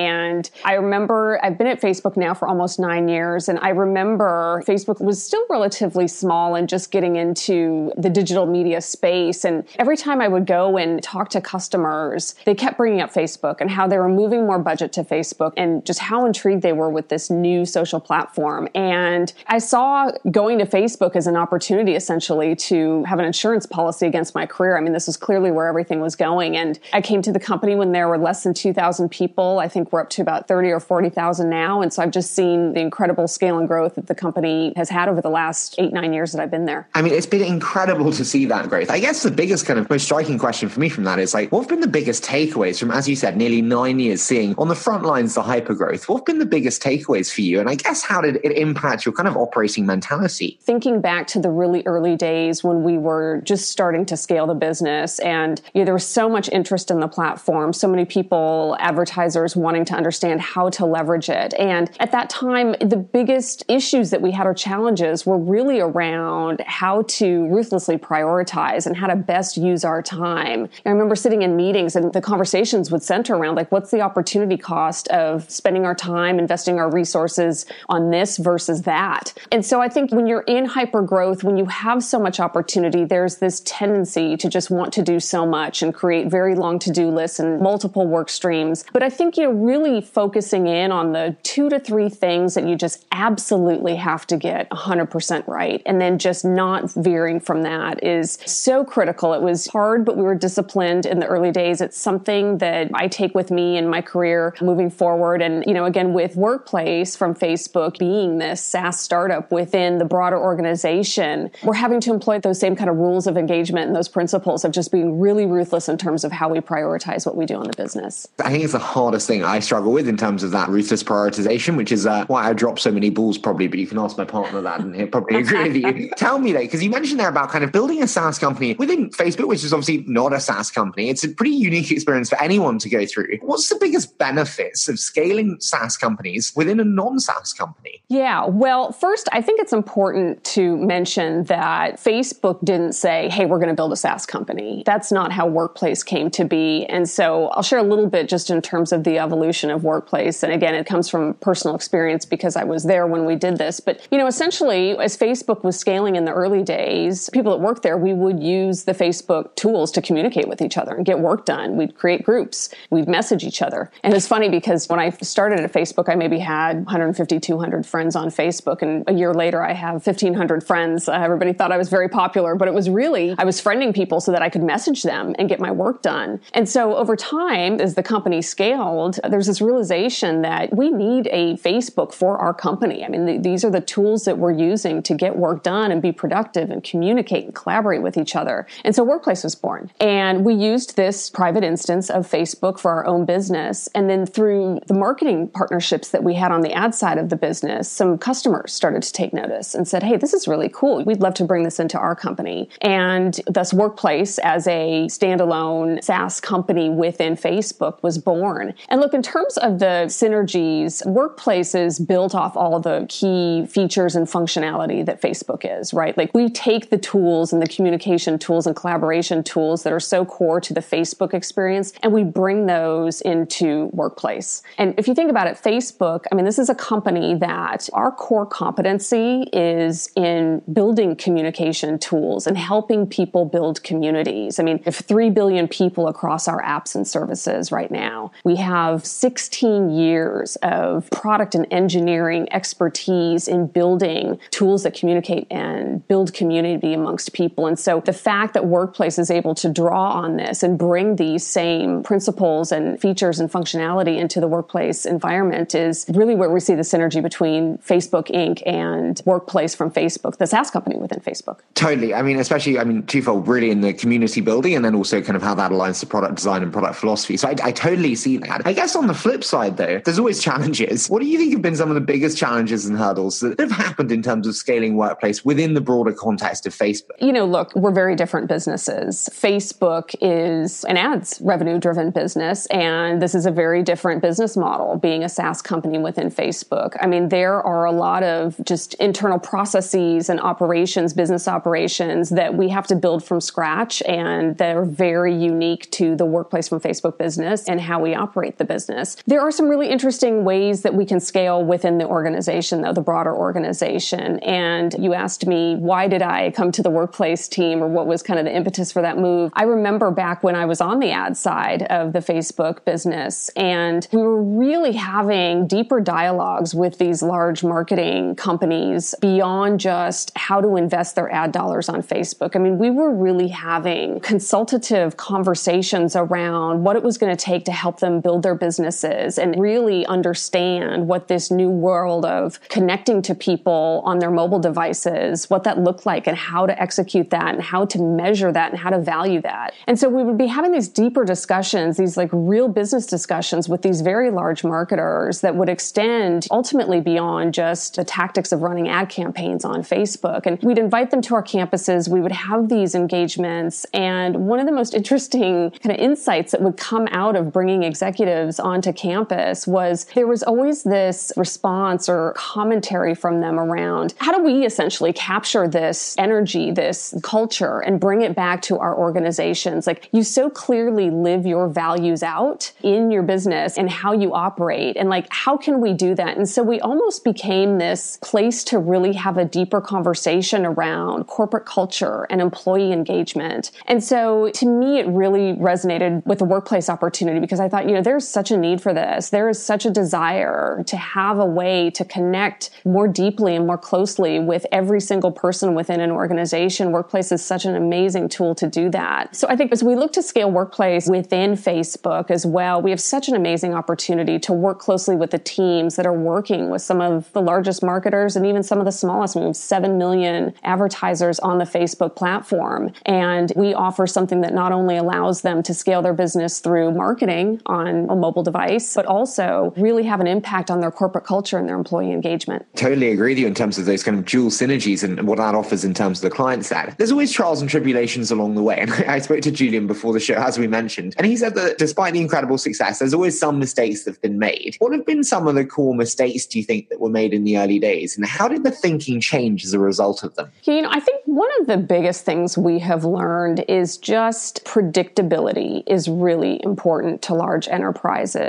I 0.64 0.74
remember 0.74 1.38
I've 1.42 1.58
been 1.58 1.66
at 1.66 1.80
Facebook 1.80 2.16
now 2.16 2.34
for 2.34 2.48
almost 2.48 2.78
nine 2.78 3.08
years. 3.08 3.48
And 3.48 3.58
I 3.60 3.70
remember 3.70 4.62
Facebook 4.66 5.00
was 5.00 5.22
still 5.22 5.44
relatively 5.50 6.08
small 6.08 6.54
and 6.54 6.68
just 6.68 6.90
getting 6.90 7.16
into 7.16 7.92
the 7.96 8.10
digital 8.10 8.46
media 8.46 8.80
space. 8.80 9.44
And 9.44 9.64
every 9.78 9.96
time 9.96 10.20
I 10.20 10.28
would 10.28 10.46
go 10.46 10.76
and 10.76 11.02
talk 11.02 11.30
to 11.30 11.40
customers, 11.40 12.34
they 12.44 12.54
kept 12.54 12.76
bringing 12.76 13.00
up 13.00 13.12
Facebook 13.12 13.60
and 13.60 13.70
how 13.70 13.86
they 13.86 13.98
were 13.98 14.08
moving 14.08 14.46
more 14.46 14.58
budget 14.58 14.92
to 14.94 15.04
Facebook 15.04 15.52
and 15.56 15.84
just 15.84 16.00
how 16.00 16.26
intrigued 16.26 16.62
they 16.62 16.72
were 16.72 16.90
with 16.90 17.08
this 17.08 17.30
new 17.30 17.64
social 17.64 18.00
platform. 18.00 18.68
And 18.74 19.32
I 19.46 19.58
saw 19.58 20.10
going 20.30 20.58
to 20.58 20.66
Facebook 20.66 21.16
as 21.16 21.26
an 21.26 21.36
opportunity 21.36 21.94
essentially 21.94 22.56
to 22.56 23.04
have 23.04 23.18
an 23.18 23.24
insurance 23.24 23.66
policy 23.66 24.06
against 24.06 24.34
my 24.34 24.46
career. 24.46 24.76
I 24.76 24.80
mean, 24.80 24.92
this 24.92 25.06
was 25.06 25.16
clearly 25.16 25.50
where 25.50 25.66
everything 25.66 26.00
was 26.00 26.16
going. 26.16 26.56
And 26.56 26.78
I 26.92 27.00
came 27.00 27.22
to 27.22 27.32
the 27.32 27.40
company 27.40 27.74
when 27.74 27.92
there 27.92 28.08
were 28.08 28.18
less 28.18 28.42
than 28.42 28.54
2,000 28.54 29.08
people. 29.10 29.58
I 29.58 29.68
think 29.68 29.89
we're 29.92 30.00
up 30.00 30.10
to 30.10 30.22
about 30.22 30.48
30 30.48 30.70
or 30.70 30.80
40,000 30.80 31.48
now. 31.48 31.80
And 31.80 31.92
so 31.92 32.02
I've 32.02 32.10
just 32.10 32.34
seen 32.34 32.74
the 32.74 32.80
incredible 32.80 33.28
scale 33.28 33.58
and 33.58 33.68
growth 33.68 33.94
that 33.94 34.06
the 34.06 34.14
company 34.14 34.72
has 34.76 34.88
had 34.88 35.08
over 35.08 35.20
the 35.20 35.30
last 35.30 35.74
eight, 35.78 35.92
nine 35.92 36.12
years 36.12 36.32
that 36.32 36.42
I've 36.42 36.50
been 36.50 36.64
there. 36.64 36.88
I 36.94 37.02
mean, 37.02 37.12
it's 37.12 37.26
been 37.26 37.42
incredible 37.42 38.12
to 38.12 38.24
see 38.24 38.46
that 38.46 38.68
growth. 38.68 38.90
I 38.90 39.00
guess 39.00 39.22
the 39.22 39.30
biggest 39.30 39.66
kind 39.66 39.78
of 39.78 39.88
most 39.90 40.04
striking 40.04 40.38
question 40.38 40.68
for 40.68 40.80
me 40.80 40.88
from 40.88 41.04
that 41.04 41.18
is 41.18 41.34
like, 41.34 41.52
what 41.52 41.60
have 41.60 41.68
been 41.68 41.80
the 41.80 41.88
biggest 41.88 42.24
takeaways 42.24 42.78
from, 42.78 42.90
as 42.90 43.08
you 43.08 43.16
said, 43.16 43.36
nearly 43.36 43.62
nine 43.62 43.98
years 43.98 44.22
seeing 44.22 44.54
on 44.56 44.68
the 44.68 44.74
front 44.74 45.04
lines 45.04 45.34
the 45.34 45.42
hyper 45.42 45.74
growth? 45.74 46.08
What 46.08 46.18
have 46.18 46.26
been 46.26 46.38
the 46.38 46.46
biggest 46.46 46.82
takeaways 46.82 47.32
for 47.32 47.40
you? 47.40 47.60
And 47.60 47.68
I 47.68 47.74
guess 47.74 48.02
how 48.02 48.20
did 48.20 48.36
it 48.36 48.52
impact 48.52 49.04
your 49.04 49.12
kind 49.12 49.28
of 49.28 49.36
operating 49.36 49.86
mentality? 49.86 50.58
Thinking 50.62 51.00
back 51.00 51.26
to 51.28 51.40
the 51.40 51.50
really 51.50 51.82
early 51.86 52.16
days 52.16 52.62
when 52.62 52.82
we 52.82 52.98
were 52.98 53.40
just 53.44 53.70
starting 53.70 54.06
to 54.06 54.16
scale 54.16 54.46
the 54.46 54.54
business 54.54 55.18
and 55.20 55.60
you 55.74 55.80
know, 55.80 55.84
there 55.84 55.94
was 55.94 56.06
so 56.06 56.28
much 56.28 56.48
interest 56.50 56.90
in 56.90 57.00
the 57.00 57.08
platform, 57.08 57.72
so 57.72 57.88
many 57.88 58.04
people, 58.04 58.76
advertisers 58.80 59.56
wanting 59.56 59.79
to 59.86 59.94
understand 59.94 60.40
how 60.40 60.70
to 60.70 60.86
leverage 60.86 61.28
it. 61.28 61.54
And 61.58 61.90
at 62.00 62.12
that 62.12 62.30
time, 62.30 62.74
the 62.80 62.96
biggest 62.96 63.64
issues 63.68 64.10
that 64.10 64.22
we 64.22 64.30
had 64.30 64.46
or 64.46 64.54
challenges 64.54 65.26
were 65.26 65.38
really 65.38 65.80
around 65.80 66.60
how 66.66 67.02
to 67.02 67.46
ruthlessly 67.48 67.98
prioritize 67.98 68.86
and 68.86 68.96
how 68.96 69.06
to 69.06 69.16
best 69.16 69.56
use 69.56 69.84
our 69.84 70.02
time. 70.02 70.68
I 70.84 70.90
remember 70.90 71.14
sitting 71.14 71.42
in 71.42 71.56
meetings 71.56 71.96
and 71.96 72.12
the 72.12 72.20
conversations 72.20 72.90
would 72.90 73.02
center 73.02 73.34
around 73.34 73.56
like, 73.56 73.70
what's 73.72 73.90
the 73.90 74.00
opportunity 74.00 74.56
cost 74.56 75.08
of 75.08 75.48
spending 75.50 75.84
our 75.84 75.94
time, 75.94 76.38
investing 76.38 76.78
our 76.78 76.90
resources 76.90 77.66
on 77.88 78.10
this 78.10 78.36
versus 78.36 78.82
that? 78.82 79.32
And 79.52 79.64
so 79.64 79.80
I 79.80 79.88
think 79.88 80.12
when 80.12 80.26
you're 80.26 80.42
in 80.42 80.64
hyper 80.64 81.02
growth, 81.02 81.44
when 81.44 81.56
you 81.56 81.66
have 81.66 82.02
so 82.02 82.18
much 82.18 82.40
opportunity, 82.40 83.04
there's 83.04 83.36
this 83.36 83.60
tendency 83.64 84.36
to 84.36 84.48
just 84.48 84.70
want 84.70 84.92
to 84.94 85.02
do 85.02 85.20
so 85.20 85.46
much 85.46 85.82
and 85.82 85.94
create 85.94 86.28
very 86.28 86.54
long 86.54 86.78
to 86.80 86.90
do 86.90 87.08
lists 87.10 87.40
and 87.40 87.60
multiple 87.60 88.06
work 88.06 88.28
streams. 88.28 88.84
But 88.92 89.02
I 89.02 89.10
think, 89.10 89.36
you 89.36 89.44
know, 89.44 89.50
really 89.70 90.00
focusing 90.00 90.66
in 90.66 90.90
on 90.90 91.12
the 91.12 91.36
two 91.44 91.68
to 91.70 91.78
three 91.78 92.08
things 92.08 92.54
that 92.54 92.66
you 92.66 92.74
just 92.74 93.06
absolutely 93.12 93.94
have 93.94 94.26
to 94.26 94.36
get 94.36 94.68
100% 94.70 95.46
right. 95.46 95.80
And 95.86 96.00
then 96.00 96.18
just 96.18 96.44
not 96.44 96.90
veering 96.92 97.38
from 97.38 97.62
that 97.62 98.02
is 98.02 98.38
so 98.44 98.84
critical. 98.84 99.32
It 99.32 99.42
was 99.42 99.68
hard, 99.68 100.04
but 100.04 100.16
we 100.16 100.24
were 100.24 100.34
disciplined 100.34 101.06
in 101.06 101.20
the 101.20 101.26
early 101.26 101.52
days. 101.52 101.80
It's 101.80 101.96
something 101.96 102.58
that 102.58 102.90
I 102.94 103.06
take 103.06 103.32
with 103.32 103.52
me 103.52 103.76
in 103.76 103.88
my 103.88 104.02
career 104.02 104.56
moving 104.60 104.90
forward. 104.90 105.40
And, 105.40 105.62
you 105.66 105.74
know, 105.74 105.84
again, 105.84 106.12
with 106.14 106.34
Workplace 106.34 107.14
from 107.14 107.36
Facebook 107.36 107.96
being 107.96 108.38
this 108.38 108.60
SaaS 108.60 108.98
startup 108.98 109.52
within 109.52 109.98
the 109.98 110.04
broader 110.04 110.38
organization, 110.38 111.48
we're 111.62 111.74
having 111.74 112.00
to 112.00 112.10
employ 112.10 112.40
those 112.40 112.58
same 112.58 112.74
kind 112.74 112.90
of 112.90 112.96
rules 112.96 113.28
of 113.28 113.36
engagement 113.36 113.86
and 113.86 113.94
those 113.94 114.08
principles 114.08 114.64
of 114.64 114.72
just 114.72 114.90
being 114.90 115.20
really 115.20 115.46
ruthless 115.46 115.88
in 115.88 115.96
terms 115.96 116.24
of 116.24 116.32
how 116.32 116.48
we 116.48 116.58
prioritize 116.58 117.24
what 117.24 117.36
we 117.36 117.46
do 117.46 117.60
in 117.60 117.68
the 117.68 117.76
business. 117.76 118.26
I 118.42 118.50
think 118.50 118.64
it's 118.64 118.72
the 118.72 118.80
hardest 118.80 119.28
thing 119.28 119.44
I 119.44 119.59
struggle 119.60 119.92
with 119.92 120.08
in 120.08 120.16
terms 120.16 120.42
of 120.42 120.50
that 120.50 120.68
ruthless 120.68 121.02
prioritization, 121.02 121.76
which 121.76 121.92
is 121.92 122.06
uh, 122.06 122.24
why 122.26 122.48
I 122.48 122.52
drop 122.52 122.78
so 122.78 122.90
many 122.90 123.10
balls 123.10 123.38
probably, 123.38 123.68
but 123.68 123.78
you 123.78 123.86
can 123.86 123.98
ask 123.98 124.18
my 124.18 124.24
partner 124.24 124.60
that 124.60 124.80
and 124.80 124.94
he'll 124.94 125.06
probably 125.06 125.36
agree 125.36 125.68
with 125.68 125.76
you. 125.76 126.10
Tell 126.16 126.38
me 126.38 126.52
though, 126.52 126.60
because 126.60 126.82
you 126.82 126.90
mentioned 126.90 127.20
there 127.20 127.28
about 127.28 127.50
kind 127.50 127.64
of 127.64 127.72
building 127.72 128.02
a 128.02 128.08
SaaS 128.08 128.38
company 128.38 128.74
within 128.74 129.10
Facebook, 129.10 129.48
which 129.48 129.64
is 129.64 129.72
obviously 129.72 130.04
not 130.06 130.32
a 130.32 130.40
SaaS 130.40 130.70
company. 130.70 131.10
It's 131.10 131.24
a 131.24 131.28
pretty 131.28 131.54
unique 131.54 131.90
experience 131.90 132.28
for 132.28 132.40
anyone 132.40 132.78
to 132.78 132.88
go 132.88 133.06
through. 133.06 133.38
What's 133.42 133.68
the 133.68 133.76
biggest 133.80 134.18
benefits 134.18 134.88
of 134.88 134.98
scaling 134.98 135.58
SaaS 135.60 135.96
companies 135.96 136.52
within 136.56 136.80
a 136.80 136.84
non-SaaS 136.84 137.52
company? 137.52 138.02
Yeah, 138.08 138.46
well, 138.46 138.92
first, 138.92 139.28
I 139.32 139.42
think 139.42 139.60
it's 139.60 139.72
important 139.72 140.42
to 140.44 140.76
mention 140.76 141.44
that 141.44 141.96
Facebook 141.96 142.64
didn't 142.64 142.92
say, 142.92 143.28
hey, 143.28 143.46
we're 143.46 143.58
going 143.58 143.68
to 143.68 143.74
build 143.74 143.92
a 143.92 143.96
SaaS 143.96 144.26
company. 144.26 144.82
That's 144.86 145.12
not 145.12 145.32
how 145.32 145.46
Workplace 145.46 146.02
came 146.02 146.30
to 146.30 146.44
be. 146.44 146.86
And 146.86 147.08
so 147.08 147.48
I'll 147.48 147.62
share 147.62 147.78
a 147.78 147.84
little 147.84 148.08
bit 148.08 148.28
just 148.28 148.50
in 148.50 148.60
terms 148.62 148.92
of 148.92 149.04
the 149.04 149.18
evolution 149.18 149.49
of 149.50 149.82
Workplace. 149.82 150.42
And 150.42 150.52
again, 150.52 150.74
it 150.74 150.86
comes 150.86 151.08
from 151.08 151.34
personal 151.34 151.74
experience 151.74 152.24
because 152.24 152.56
I 152.56 152.64
was 152.64 152.84
there 152.84 153.06
when 153.06 153.24
we 153.24 153.34
did 153.34 153.58
this. 153.58 153.80
But, 153.80 154.06
you 154.10 154.18
know, 154.18 154.26
essentially, 154.26 154.96
as 154.96 155.16
Facebook 155.16 155.64
was 155.64 155.78
scaling 155.78 156.16
in 156.16 156.24
the 156.24 156.32
early 156.32 156.62
days, 156.62 157.28
people 157.30 157.52
that 157.52 157.58
worked 157.58 157.82
there, 157.82 157.96
we 157.96 158.14
would 158.14 158.40
use 158.40 158.84
the 158.84 158.92
Facebook 158.92 159.54
tools 159.56 159.90
to 159.92 160.02
communicate 160.02 160.48
with 160.48 160.62
each 160.62 160.78
other 160.78 160.94
and 160.94 161.04
get 161.04 161.18
work 161.18 161.44
done. 161.44 161.76
We'd 161.76 161.96
create 161.96 162.22
groups, 162.22 162.68
we'd 162.90 163.08
message 163.08 163.44
each 163.44 163.60
other. 163.62 163.90
And 164.02 164.14
it's 164.14 164.28
funny 164.28 164.48
because 164.48 164.88
when 164.88 165.00
I 165.00 165.10
started 165.10 165.60
at 165.60 165.72
Facebook, 165.72 166.08
I 166.08 166.14
maybe 166.14 166.38
had 166.38 166.76
150, 166.86 167.40
200 167.40 167.86
friends 167.86 168.14
on 168.14 168.28
Facebook. 168.28 168.82
And 168.82 169.04
a 169.08 169.12
year 169.12 169.34
later, 169.34 169.62
I 169.62 169.72
have 169.72 170.06
1,500 170.06 170.64
friends. 170.64 171.08
Uh, 171.08 171.12
everybody 171.12 171.52
thought 171.52 171.72
I 171.72 171.78
was 171.78 171.88
very 171.88 172.08
popular, 172.08 172.54
but 172.54 172.68
it 172.68 172.74
was 172.74 172.88
really, 172.88 173.34
I 173.38 173.44
was 173.44 173.60
friending 173.60 173.94
people 173.94 174.20
so 174.20 174.30
that 174.32 174.42
I 174.42 174.48
could 174.48 174.62
message 174.62 175.02
them 175.02 175.34
and 175.38 175.48
get 175.48 175.58
my 175.58 175.70
work 175.70 176.02
done. 176.02 176.40
And 176.54 176.68
so 176.68 176.96
over 176.96 177.16
time, 177.16 177.80
as 177.80 177.94
the 177.94 178.02
company 178.02 178.42
scaled, 178.42 179.18
this 179.46 179.60
realization 179.60 180.42
that 180.42 180.74
we 180.74 180.90
need 180.90 181.28
a 181.32 181.54
Facebook 181.56 182.12
for 182.12 182.38
our 182.38 182.54
company. 182.54 183.04
I 183.04 183.08
mean, 183.08 183.26
th- 183.26 183.42
these 183.42 183.64
are 183.64 183.70
the 183.70 183.80
tools 183.80 184.24
that 184.24 184.38
we're 184.38 184.52
using 184.52 185.02
to 185.04 185.14
get 185.14 185.36
work 185.36 185.62
done 185.62 185.92
and 185.92 186.00
be 186.00 186.12
productive 186.12 186.70
and 186.70 186.82
communicate 186.82 187.44
and 187.44 187.54
collaborate 187.54 188.02
with 188.02 188.16
each 188.16 188.36
other. 188.36 188.66
And 188.84 188.94
so 188.94 189.04
Workplace 189.04 189.44
was 189.44 189.54
born. 189.54 189.90
And 190.00 190.44
we 190.44 190.54
used 190.54 190.96
this 190.96 191.30
private 191.30 191.64
instance 191.64 192.10
of 192.10 192.28
Facebook 192.28 192.78
for 192.78 192.90
our 192.90 193.06
own 193.06 193.24
business. 193.24 193.88
And 193.94 194.08
then 194.08 194.26
through 194.26 194.80
the 194.86 194.94
marketing 194.94 195.48
partnerships 195.48 196.10
that 196.10 196.24
we 196.24 196.34
had 196.34 196.52
on 196.52 196.60
the 196.60 196.72
ad 196.72 196.94
side 196.94 197.18
of 197.18 197.28
the 197.28 197.36
business, 197.36 197.88
some 197.90 198.18
customers 198.18 198.72
started 198.72 199.02
to 199.02 199.12
take 199.12 199.32
notice 199.32 199.74
and 199.74 199.86
said, 199.86 200.02
hey, 200.02 200.16
this 200.16 200.32
is 200.32 200.48
really 200.48 200.68
cool. 200.72 201.04
We'd 201.04 201.20
love 201.20 201.34
to 201.34 201.44
bring 201.44 201.62
this 201.62 201.80
into 201.80 201.98
our 201.98 202.14
company. 202.14 202.68
And 202.80 203.38
thus, 203.46 203.72
Workplace 203.72 204.38
as 204.38 204.66
a 204.66 205.06
standalone 205.06 206.02
SaaS 206.02 206.40
company 206.40 206.90
within 206.90 207.34
Facebook 207.36 208.02
was 208.02 208.18
born. 208.18 208.74
And 208.88 209.00
look, 209.00 209.14
in 209.14 209.22
terms 209.30 209.56
of 209.58 209.78
the 209.78 210.06
synergies, 210.08 211.06
Workplaces 211.06 212.04
built 212.04 212.34
off 212.34 212.56
all 212.56 212.80
the 212.80 213.06
key 213.08 213.64
features 213.66 214.16
and 214.16 214.26
functionality 214.26 215.06
that 215.06 215.22
Facebook 215.22 215.60
is, 215.64 215.94
right? 215.94 216.16
Like 216.16 216.34
we 216.34 216.48
take 216.48 216.90
the 216.90 216.98
tools 216.98 217.52
and 217.52 217.62
the 217.62 217.68
communication 217.68 218.38
tools 218.38 218.66
and 218.66 218.74
collaboration 218.74 219.44
tools 219.44 219.84
that 219.84 219.92
are 219.92 220.00
so 220.00 220.24
core 220.24 220.60
to 220.60 220.74
the 220.74 220.80
Facebook 220.80 221.32
experience 221.32 221.92
and 222.02 222.12
we 222.12 222.24
bring 222.24 222.66
those 222.66 223.20
into 223.20 223.88
Workplace. 223.92 224.62
And 224.78 224.94
if 224.98 225.06
you 225.06 225.14
think 225.14 225.30
about 225.30 225.46
it, 225.46 225.56
Facebook, 225.56 226.24
I 226.32 226.34
mean, 226.34 226.44
this 226.44 226.58
is 226.58 226.68
a 226.68 226.74
company 226.74 227.36
that 227.36 227.88
our 227.92 228.10
core 228.10 228.46
competency 228.46 229.48
is 229.52 230.10
in 230.16 230.60
building 230.72 231.14
communication 231.14 231.98
tools 231.98 232.46
and 232.46 232.58
helping 232.58 233.06
people 233.06 233.44
build 233.44 233.82
communities. 233.84 234.58
I 234.58 234.64
mean, 234.64 234.82
if 234.86 234.96
3 234.96 235.30
billion 235.30 235.68
people 235.68 236.08
across 236.08 236.48
our 236.48 236.62
apps 236.62 236.96
and 236.96 237.06
services 237.06 237.70
right 237.70 237.90
now, 237.90 238.32
we 238.44 238.56
have 238.56 239.06
16 239.20 239.90
years 239.90 240.56
of 240.62 241.10
product 241.10 241.54
and 241.54 241.66
engineering 241.70 242.50
expertise 242.52 243.48
in 243.48 243.66
building 243.66 244.40
tools 244.50 244.82
that 244.84 244.94
communicate 244.94 245.46
and 245.50 246.06
build 246.08 246.32
community 246.32 246.94
amongst 246.94 247.34
people. 247.34 247.66
And 247.66 247.78
so 247.78 248.00
the 248.00 248.14
fact 248.14 248.54
that 248.54 248.64
Workplace 248.64 249.18
is 249.18 249.30
able 249.30 249.54
to 249.56 249.68
draw 249.68 250.12
on 250.12 250.38
this 250.38 250.62
and 250.62 250.78
bring 250.78 251.16
these 251.16 251.46
same 251.46 252.02
principles 252.02 252.72
and 252.72 252.98
features 252.98 253.40
and 253.40 253.52
functionality 253.52 254.16
into 254.16 254.40
the 254.40 254.48
workplace 254.48 255.04
environment 255.04 255.74
is 255.74 256.06
really 256.08 256.34
where 256.34 256.48
we 256.48 256.58
see 256.58 256.74
the 256.74 256.80
synergy 256.80 257.22
between 257.22 257.76
Facebook 257.78 258.28
Inc. 258.28 258.62
and 258.64 259.20
Workplace 259.26 259.74
from 259.74 259.90
Facebook, 259.90 260.38
the 260.38 260.46
SaaS 260.46 260.70
company 260.70 260.96
within 260.96 261.20
Facebook. 261.20 261.58
Totally. 261.74 262.14
I 262.14 262.22
mean, 262.22 262.38
especially, 262.38 262.78
I 262.78 262.84
mean, 262.84 263.04
twofold 263.04 263.46
really 263.46 263.70
in 263.70 263.82
the 263.82 263.92
community 263.92 264.40
building 264.40 264.74
and 264.76 264.82
then 264.82 264.94
also 264.94 265.20
kind 265.20 265.36
of 265.36 265.42
how 265.42 265.54
that 265.56 265.72
aligns 265.72 266.00
to 266.00 266.06
product 266.06 266.36
design 266.36 266.62
and 266.62 266.72
product 266.72 266.96
philosophy. 266.96 267.36
So 267.36 267.48
I, 267.48 267.56
I 267.62 267.72
totally 267.72 268.14
see 268.14 268.38
that. 268.38 268.62
I 268.64 268.72
guess 268.72 268.96
on 269.00 269.06
the 269.06 269.14
flip 269.14 269.42
side, 269.42 269.76
though, 269.76 270.00
there's 270.04 270.18
always 270.18 270.42
challenges. 270.42 271.08
What 271.08 271.22
do 271.22 271.26
you 271.26 271.38
think 271.38 271.52
have 271.52 271.62
been 271.62 271.76
some 271.76 271.88
of 271.88 271.94
the 271.94 272.00
biggest 272.00 272.36
challenges 272.36 272.86
and 272.86 272.98
hurdles 272.98 273.40
that 273.40 273.58
have 273.58 273.70
happened 273.70 274.12
in 274.12 274.22
terms 274.22 274.46
of 274.46 274.54
scaling 274.54 274.96
workplace 274.96 275.44
within 275.44 275.74
the 275.74 275.80
broader 275.80 276.12
context 276.12 276.66
of 276.66 276.74
Facebook? 276.74 277.20
You 277.20 277.32
know, 277.32 277.46
look, 277.46 277.74
we're 277.74 277.92
very 277.92 278.14
different 278.14 278.48
businesses. 278.48 279.28
Facebook 279.32 280.14
is 280.20 280.84
an 280.84 280.96
ads 280.96 281.40
revenue 281.42 281.78
driven 281.78 282.10
business, 282.10 282.66
and 282.66 283.22
this 283.22 283.34
is 283.34 283.46
a 283.46 283.50
very 283.50 283.82
different 283.82 284.20
business 284.20 284.56
model 284.56 284.96
being 284.96 285.24
a 285.24 285.28
SaaS 285.28 285.62
company 285.62 285.98
within 285.98 286.30
Facebook. 286.30 286.96
I 287.00 287.06
mean, 287.06 287.30
there 287.30 287.62
are 287.62 287.86
a 287.86 287.92
lot 287.92 288.22
of 288.22 288.60
just 288.64 288.94
internal 288.94 289.38
processes 289.38 290.28
and 290.28 290.40
operations, 290.40 291.14
business 291.14 291.48
operations 291.48 292.30
that 292.30 292.54
we 292.54 292.68
have 292.68 292.86
to 292.88 292.96
build 292.96 293.24
from 293.24 293.40
scratch, 293.40 294.02
and 294.02 294.58
they're 294.58 294.84
very 294.84 295.34
unique 295.34 295.90
to 295.92 296.16
the 296.16 296.26
workplace 296.26 296.68
from 296.68 296.80
Facebook 296.80 297.16
business 297.16 297.66
and 297.68 297.80
how 297.80 297.98
we 298.00 298.14
operate 298.14 298.58
the 298.58 298.64
business. 298.64 298.89
There 299.26 299.40
are 299.40 299.50
some 299.50 299.68
really 299.68 299.88
interesting 299.88 300.44
ways 300.44 300.82
that 300.82 300.94
we 300.94 301.04
can 301.04 301.20
scale 301.20 301.64
within 301.64 301.98
the 301.98 302.06
organization, 302.06 302.82
though, 302.82 302.92
the 302.92 303.00
broader 303.00 303.34
organization. 303.34 304.38
And 304.40 304.94
you 304.98 305.14
asked 305.14 305.46
me, 305.46 305.76
why 305.76 306.08
did 306.08 306.22
I 306.22 306.50
come 306.50 306.72
to 306.72 306.82
the 306.82 306.90
workplace 306.90 307.48
team 307.48 307.82
or 307.82 307.88
what 307.88 308.06
was 308.06 308.22
kind 308.22 308.38
of 308.38 308.44
the 308.44 308.54
impetus 308.54 308.92
for 308.92 309.02
that 309.02 309.18
move? 309.18 309.52
I 309.54 309.64
remember 309.64 310.10
back 310.10 310.42
when 310.42 310.56
I 310.56 310.64
was 310.66 310.80
on 310.80 311.00
the 311.00 311.10
ad 311.10 311.36
side 311.36 311.82
of 311.84 312.12
the 312.12 312.20
Facebook 312.20 312.84
business, 312.84 313.48
and 313.50 314.06
we 314.12 314.20
were 314.22 314.42
really 314.42 314.92
having 314.92 315.66
deeper 315.66 316.00
dialogues 316.00 316.74
with 316.74 316.98
these 316.98 317.22
large 317.22 317.62
marketing 317.62 318.36
companies 318.36 319.14
beyond 319.20 319.80
just 319.80 320.32
how 320.36 320.60
to 320.60 320.76
invest 320.76 321.14
their 321.14 321.30
ad 321.32 321.52
dollars 321.52 321.88
on 321.88 322.02
Facebook. 322.02 322.56
I 322.56 322.58
mean, 322.58 322.78
we 322.78 322.90
were 322.90 323.14
really 323.14 323.48
having 323.48 324.20
consultative 324.20 325.16
conversations 325.16 326.16
around 326.16 326.82
what 326.84 326.96
it 326.96 327.02
was 327.02 327.18
going 327.18 327.34
to 327.34 327.44
take 327.44 327.64
to 327.64 327.72
help 327.72 328.00
them 328.00 328.20
build 328.20 328.42
their 328.42 328.54
businesses 328.80 329.38
and 329.38 329.60
really 329.60 330.06
understand 330.06 331.06
what 331.06 331.28
this 331.28 331.50
new 331.50 331.68
world 331.68 332.24
of 332.24 332.58
connecting 332.68 333.20
to 333.20 333.34
people 333.34 334.02
on 334.06 334.18
their 334.18 334.30
mobile 334.30 334.58
devices, 334.58 335.50
what 335.50 335.64
that 335.64 335.78
looked 335.78 336.06
like 336.06 336.26
and 336.26 336.36
how 336.36 336.64
to 336.64 336.80
execute 336.80 337.28
that 337.28 337.54
and 337.54 337.62
how 337.62 337.84
to 337.84 338.00
measure 338.00 338.50
that 338.50 338.70
and 338.70 338.80
how 338.80 338.88
to 338.88 338.98
value 338.98 339.40
that. 339.42 339.74
And 339.86 339.98
so 339.98 340.08
we 340.08 340.24
would 340.24 340.38
be 340.38 340.46
having 340.46 340.72
these 340.72 340.88
deeper 340.88 341.26
discussions, 341.26 341.98
these 341.98 342.16
like 342.16 342.30
real 342.32 342.68
business 342.68 343.04
discussions 343.04 343.68
with 343.68 343.82
these 343.82 344.00
very 344.00 344.30
large 344.30 344.64
marketers 344.64 345.42
that 345.42 345.54
would 345.54 345.68
extend 345.68 346.46
ultimately 346.50 347.02
beyond 347.02 347.52
just 347.52 347.96
the 347.96 348.04
tactics 348.04 348.50
of 348.50 348.62
running 348.62 348.88
ad 348.88 349.10
campaigns 349.10 349.62
on 349.62 349.82
Facebook. 349.82 350.46
And 350.46 350.58
we'd 350.62 350.78
invite 350.78 351.10
them 351.10 351.20
to 351.22 351.34
our 351.34 351.42
campuses. 351.42 352.08
We 352.08 352.20
would 352.20 352.32
have 352.32 352.70
these 352.70 352.94
engagements. 352.94 353.84
And 353.92 354.46
one 354.48 354.58
of 354.58 354.64
the 354.64 354.72
most 354.72 354.94
interesting 354.94 355.70
kind 355.82 355.94
of 355.94 355.98
insights 355.98 356.52
that 356.52 356.62
would 356.62 356.78
come 356.78 357.06
out 357.10 357.36
of 357.36 357.52
bringing 357.52 357.82
executives 357.82 358.58
onto 358.70 358.92
campus 358.92 359.66
was 359.66 360.06
there 360.14 360.26
was 360.26 360.42
always 360.42 360.82
this 360.84 361.32
response 361.36 362.08
or 362.08 362.32
commentary 362.36 363.14
from 363.14 363.40
them 363.40 363.58
around 363.58 364.14
how 364.18 364.36
do 364.36 364.42
we 364.42 364.64
essentially 364.64 365.12
capture 365.12 365.66
this 365.66 366.14
energy, 366.18 366.70
this 366.70 367.14
culture, 367.22 367.80
and 367.80 368.00
bring 368.00 368.22
it 368.22 368.34
back 368.34 368.62
to 368.62 368.78
our 368.78 368.96
organizations? 368.96 369.86
Like 369.86 370.08
you 370.12 370.22
so 370.22 370.48
clearly 370.48 371.10
live 371.10 371.46
your 371.46 371.68
values 371.68 372.22
out 372.22 372.72
in 372.82 373.10
your 373.10 373.22
business 373.22 373.76
and 373.76 373.90
how 373.90 374.12
you 374.12 374.32
operate. 374.34 374.96
And 374.96 375.08
like, 375.08 375.26
how 375.30 375.56
can 375.56 375.80
we 375.80 375.92
do 375.92 376.14
that? 376.14 376.36
And 376.36 376.48
so 376.48 376.62
we 376.62 376.80
almost 376.80 377.24
became 377.24 377.78
this 377.78 378.18
place 378.22 378.62
to 378.64 378.78
really 378.78 379.12
have 379.14 379.36
a 379.36 379.44
deeper 379.44 379.80
conversation 379.80 380.64
around 380.64 381.24
corporate 381.24 381.66
culture 381.66 382.26
and 382.30 382.40
employee 382.40 382.92
engagement. 382.92 383.70
And 383.86 384.02
so 384.02 384.50
to 384.54 384.66
me, 384.66 384.98
it 384.98 385.06
really 385.08 385.54
resonated 385.54 386.24
with 386.26 386.38
the 386.38 386.44
workplace 386.44 386.88
opportunity 386.88 387.40
because 387.40 387.60
I 387.60 387.68
thought, 387.68 387.88
you 387.88 387.94
know, 387.94 388.02
there's 388.02 388.26
such 388.28 388.50
a 388.50 388.56
need 388.60 388.80
for 388.80 388.92
this. 388.92 389.30
There 389.30 389.48
is 389.48 389.62
such 389.62 389.86
a 389.86 389.90
desire 389.90 390.82
to 390.86 390.96
have 390.96 391.38
a 391.38 391.46
way 391.46 391.90
to 391.90 392.04
connect 392.04 392.70
more 392.84 393.08
deeply 393.08 393.56
and 393.56 393.66
more 393.66 393.78
closely 393.78 394.38
with 394.38 394.66
every 394.72 395.00
single 395.00 395.32
person 395.32 395.74
within 395.74 396.00
an 396.00 396.10
organization. 396.10 396.92
Workplace 396.92 397.32
is 397.32 397.44
such 397.44 397.64
an 397.64 397.76
amazing 397.76 398.28
tool 398.28 398.54
to 398.56 398.68
do 398.68 398.90
that. 398.90 399.34
So 399.34 399.48
I 399.48 399.56
think 399.56 399.72
as 399.72 399.82
we 399.82 399.94
look 399.94 400.12
to 400.14 400.22
scale 400.22 400.50
workplace 400.50 401.08
within 401.08 401.52
Facebook 401.52 402.30
as 402.30 402.44
well, 402.44 402.82
we 402.82 402.90
have 402.90 403.00
such 403.00 403.28
an 403.28 403.36
amazing 403.36 403.74
opportunity 403.74 404.38
to 404.40 404.52
work 404.52 404.78
closely 404.78 405.16
with 405.16 405.30
the 405.30 405.38
teams 405.38 405.96
that 405.96 406.06
are 406.06 406.12
working 406.12 406.70
with 406.70 406.82
some 406.82 407.00
of 407.00 407.32
the 407.32 407.40
largest 407.40 407.82
marketers 407.82 408.36
and 408.36 408.44
even 408.44 408.62
some 408.62 408.78
of 408.78 408.84
the 408.84 408.92
smallest. 408.92 409.30
Have 409.40 409.56
7 409.56 409.98
million 409.98 410.52
advertisers 410.64 411.38
on 411.38 411.58
the 411.58 411.64
Facebook 411.64 412.16
platform. 412.16 412.92
And 413.06 413.52
we 413.56 413.74
offer 413.74 414.06
something 414.06 414.40
that 414.40 414.52
not 414.52 414.72
only 414.72 414.96
allows 414.96 415.42
them 415.42 415.62
to 415.62 415.74
scale 415.74 416.02
their 416.02 416.14
business 416.14 416.58
through 416.58 416.92
marketing 416.92 417.60
on 417.66 417.86
a 418.10 418.16
mobile 418.16 418.42
device, 418.42 418.49
but 418.52 419.06
also 419.06 419.72
really 419.76 420.04
have 420.04 420.20
an 420.20 420.26
impact 420.26 420.70
on 420.70 420.80
their 420.80 420.90
corporate 420.90 421.24
culture 421.24 421.58
and 421.58 421.68
their 421.68 421.76
employee 421.76 422.12
engagement. 422.12 422.66
Totally 422.76 423.10
agree 423.10 423.32
with 423.32 423.38
you 423.38 423.46
in 423.46 423.54
terms 423.54 423.78
of 423.78 423.86
those 423.86 424.02
kind 424.02 424.18
of 424.18 424.24
dual 424.24 424.50
synergies 424.50 425.02
and 425.02 425.26
what 425.26 425.38
that 425.38 425.54
offers 425.54 425.84
in 425.84 425.94
terms 425.94 426.18
of 426.18 426.30
the 426.30 426.34
client 426.34 426.64
side. 426.64 426.94
There's 426.98 427.12
always 427.12 427.32
trials 427.32 427.60
and 427.60 427.70
tribulations 427.70 428.30
along 428.30 428.54
the 428.54 428.62
way. 428.62 428.78
And 428.78 428.92
I 429.08 429.18
spoke 429.18 429.40
to 429.42 429.50
Julian 429.50 429.86
before 429.86 430.12
the 430.12 430.20
show, 430.20 430.34
as 430.34 430.58
we 430.58 430.66
mentioned, 430.66 431.14
and 431.18 431.26
he 431.26 431.36
said 431.36 431.54
that 431.54 431.78
despite 431.78 432.12
the 432.12 432.20
incredible 432.20 432.58
success, 432.58 432.98
there's 432.98 433.14
always 433.14 433.38
some 433.38 433.58
mistakes 433.58 434.04
that 434.04 434.12
have 434.12 434.22
been 434.22 434.38
made. 434.38 434.76
What 434.78 434.92
have 434.92 435.06
been 435.06 435.24
some 435.24 435.46
of 435.48 435.54
the 435.54 435.64
core 435.64 435.94
mistakes, 435.94 436.46
do 436.46 436.58
you 436.58 436.64
think, 436.64 436.88
that 436.88 437.00
were 437.00 437.08
made 437.08 437.32
in 437.32 437.44
the 437.44 437.58
early 437.58 437.78
days? 437.78 438.16
And 438.16 438.26
how 438.26 438.48
did 438.48 438.64
the 438.64 438.70
thinking 438.70 439.20
change 439.20 439.64
as 439.64 439.72
a 439.72 439.78
result 439.78 440.22
of 440.22 440.34
them? 440.34 440.50
You 440.64 440.82
know, 440.82 440.90
I 440.90 441.00
think 441.00 441.20
one 441.26 441.50
of 441.60 441.66
the 441.66 441.76
biggest 441.76 442.24
things 442.24 442.56
we 442.58 442.78
have 442.80 443.04
learned 443.04 443.64
is 443.68 443.96
just 443.96 444.64
predictability 444.64 445.82
is 445.86 446.08
really 446.08 446.60
important 446.62 447.22
to 447.22 447.34
large 447.34 447.68
enterprises. 447.68 448.39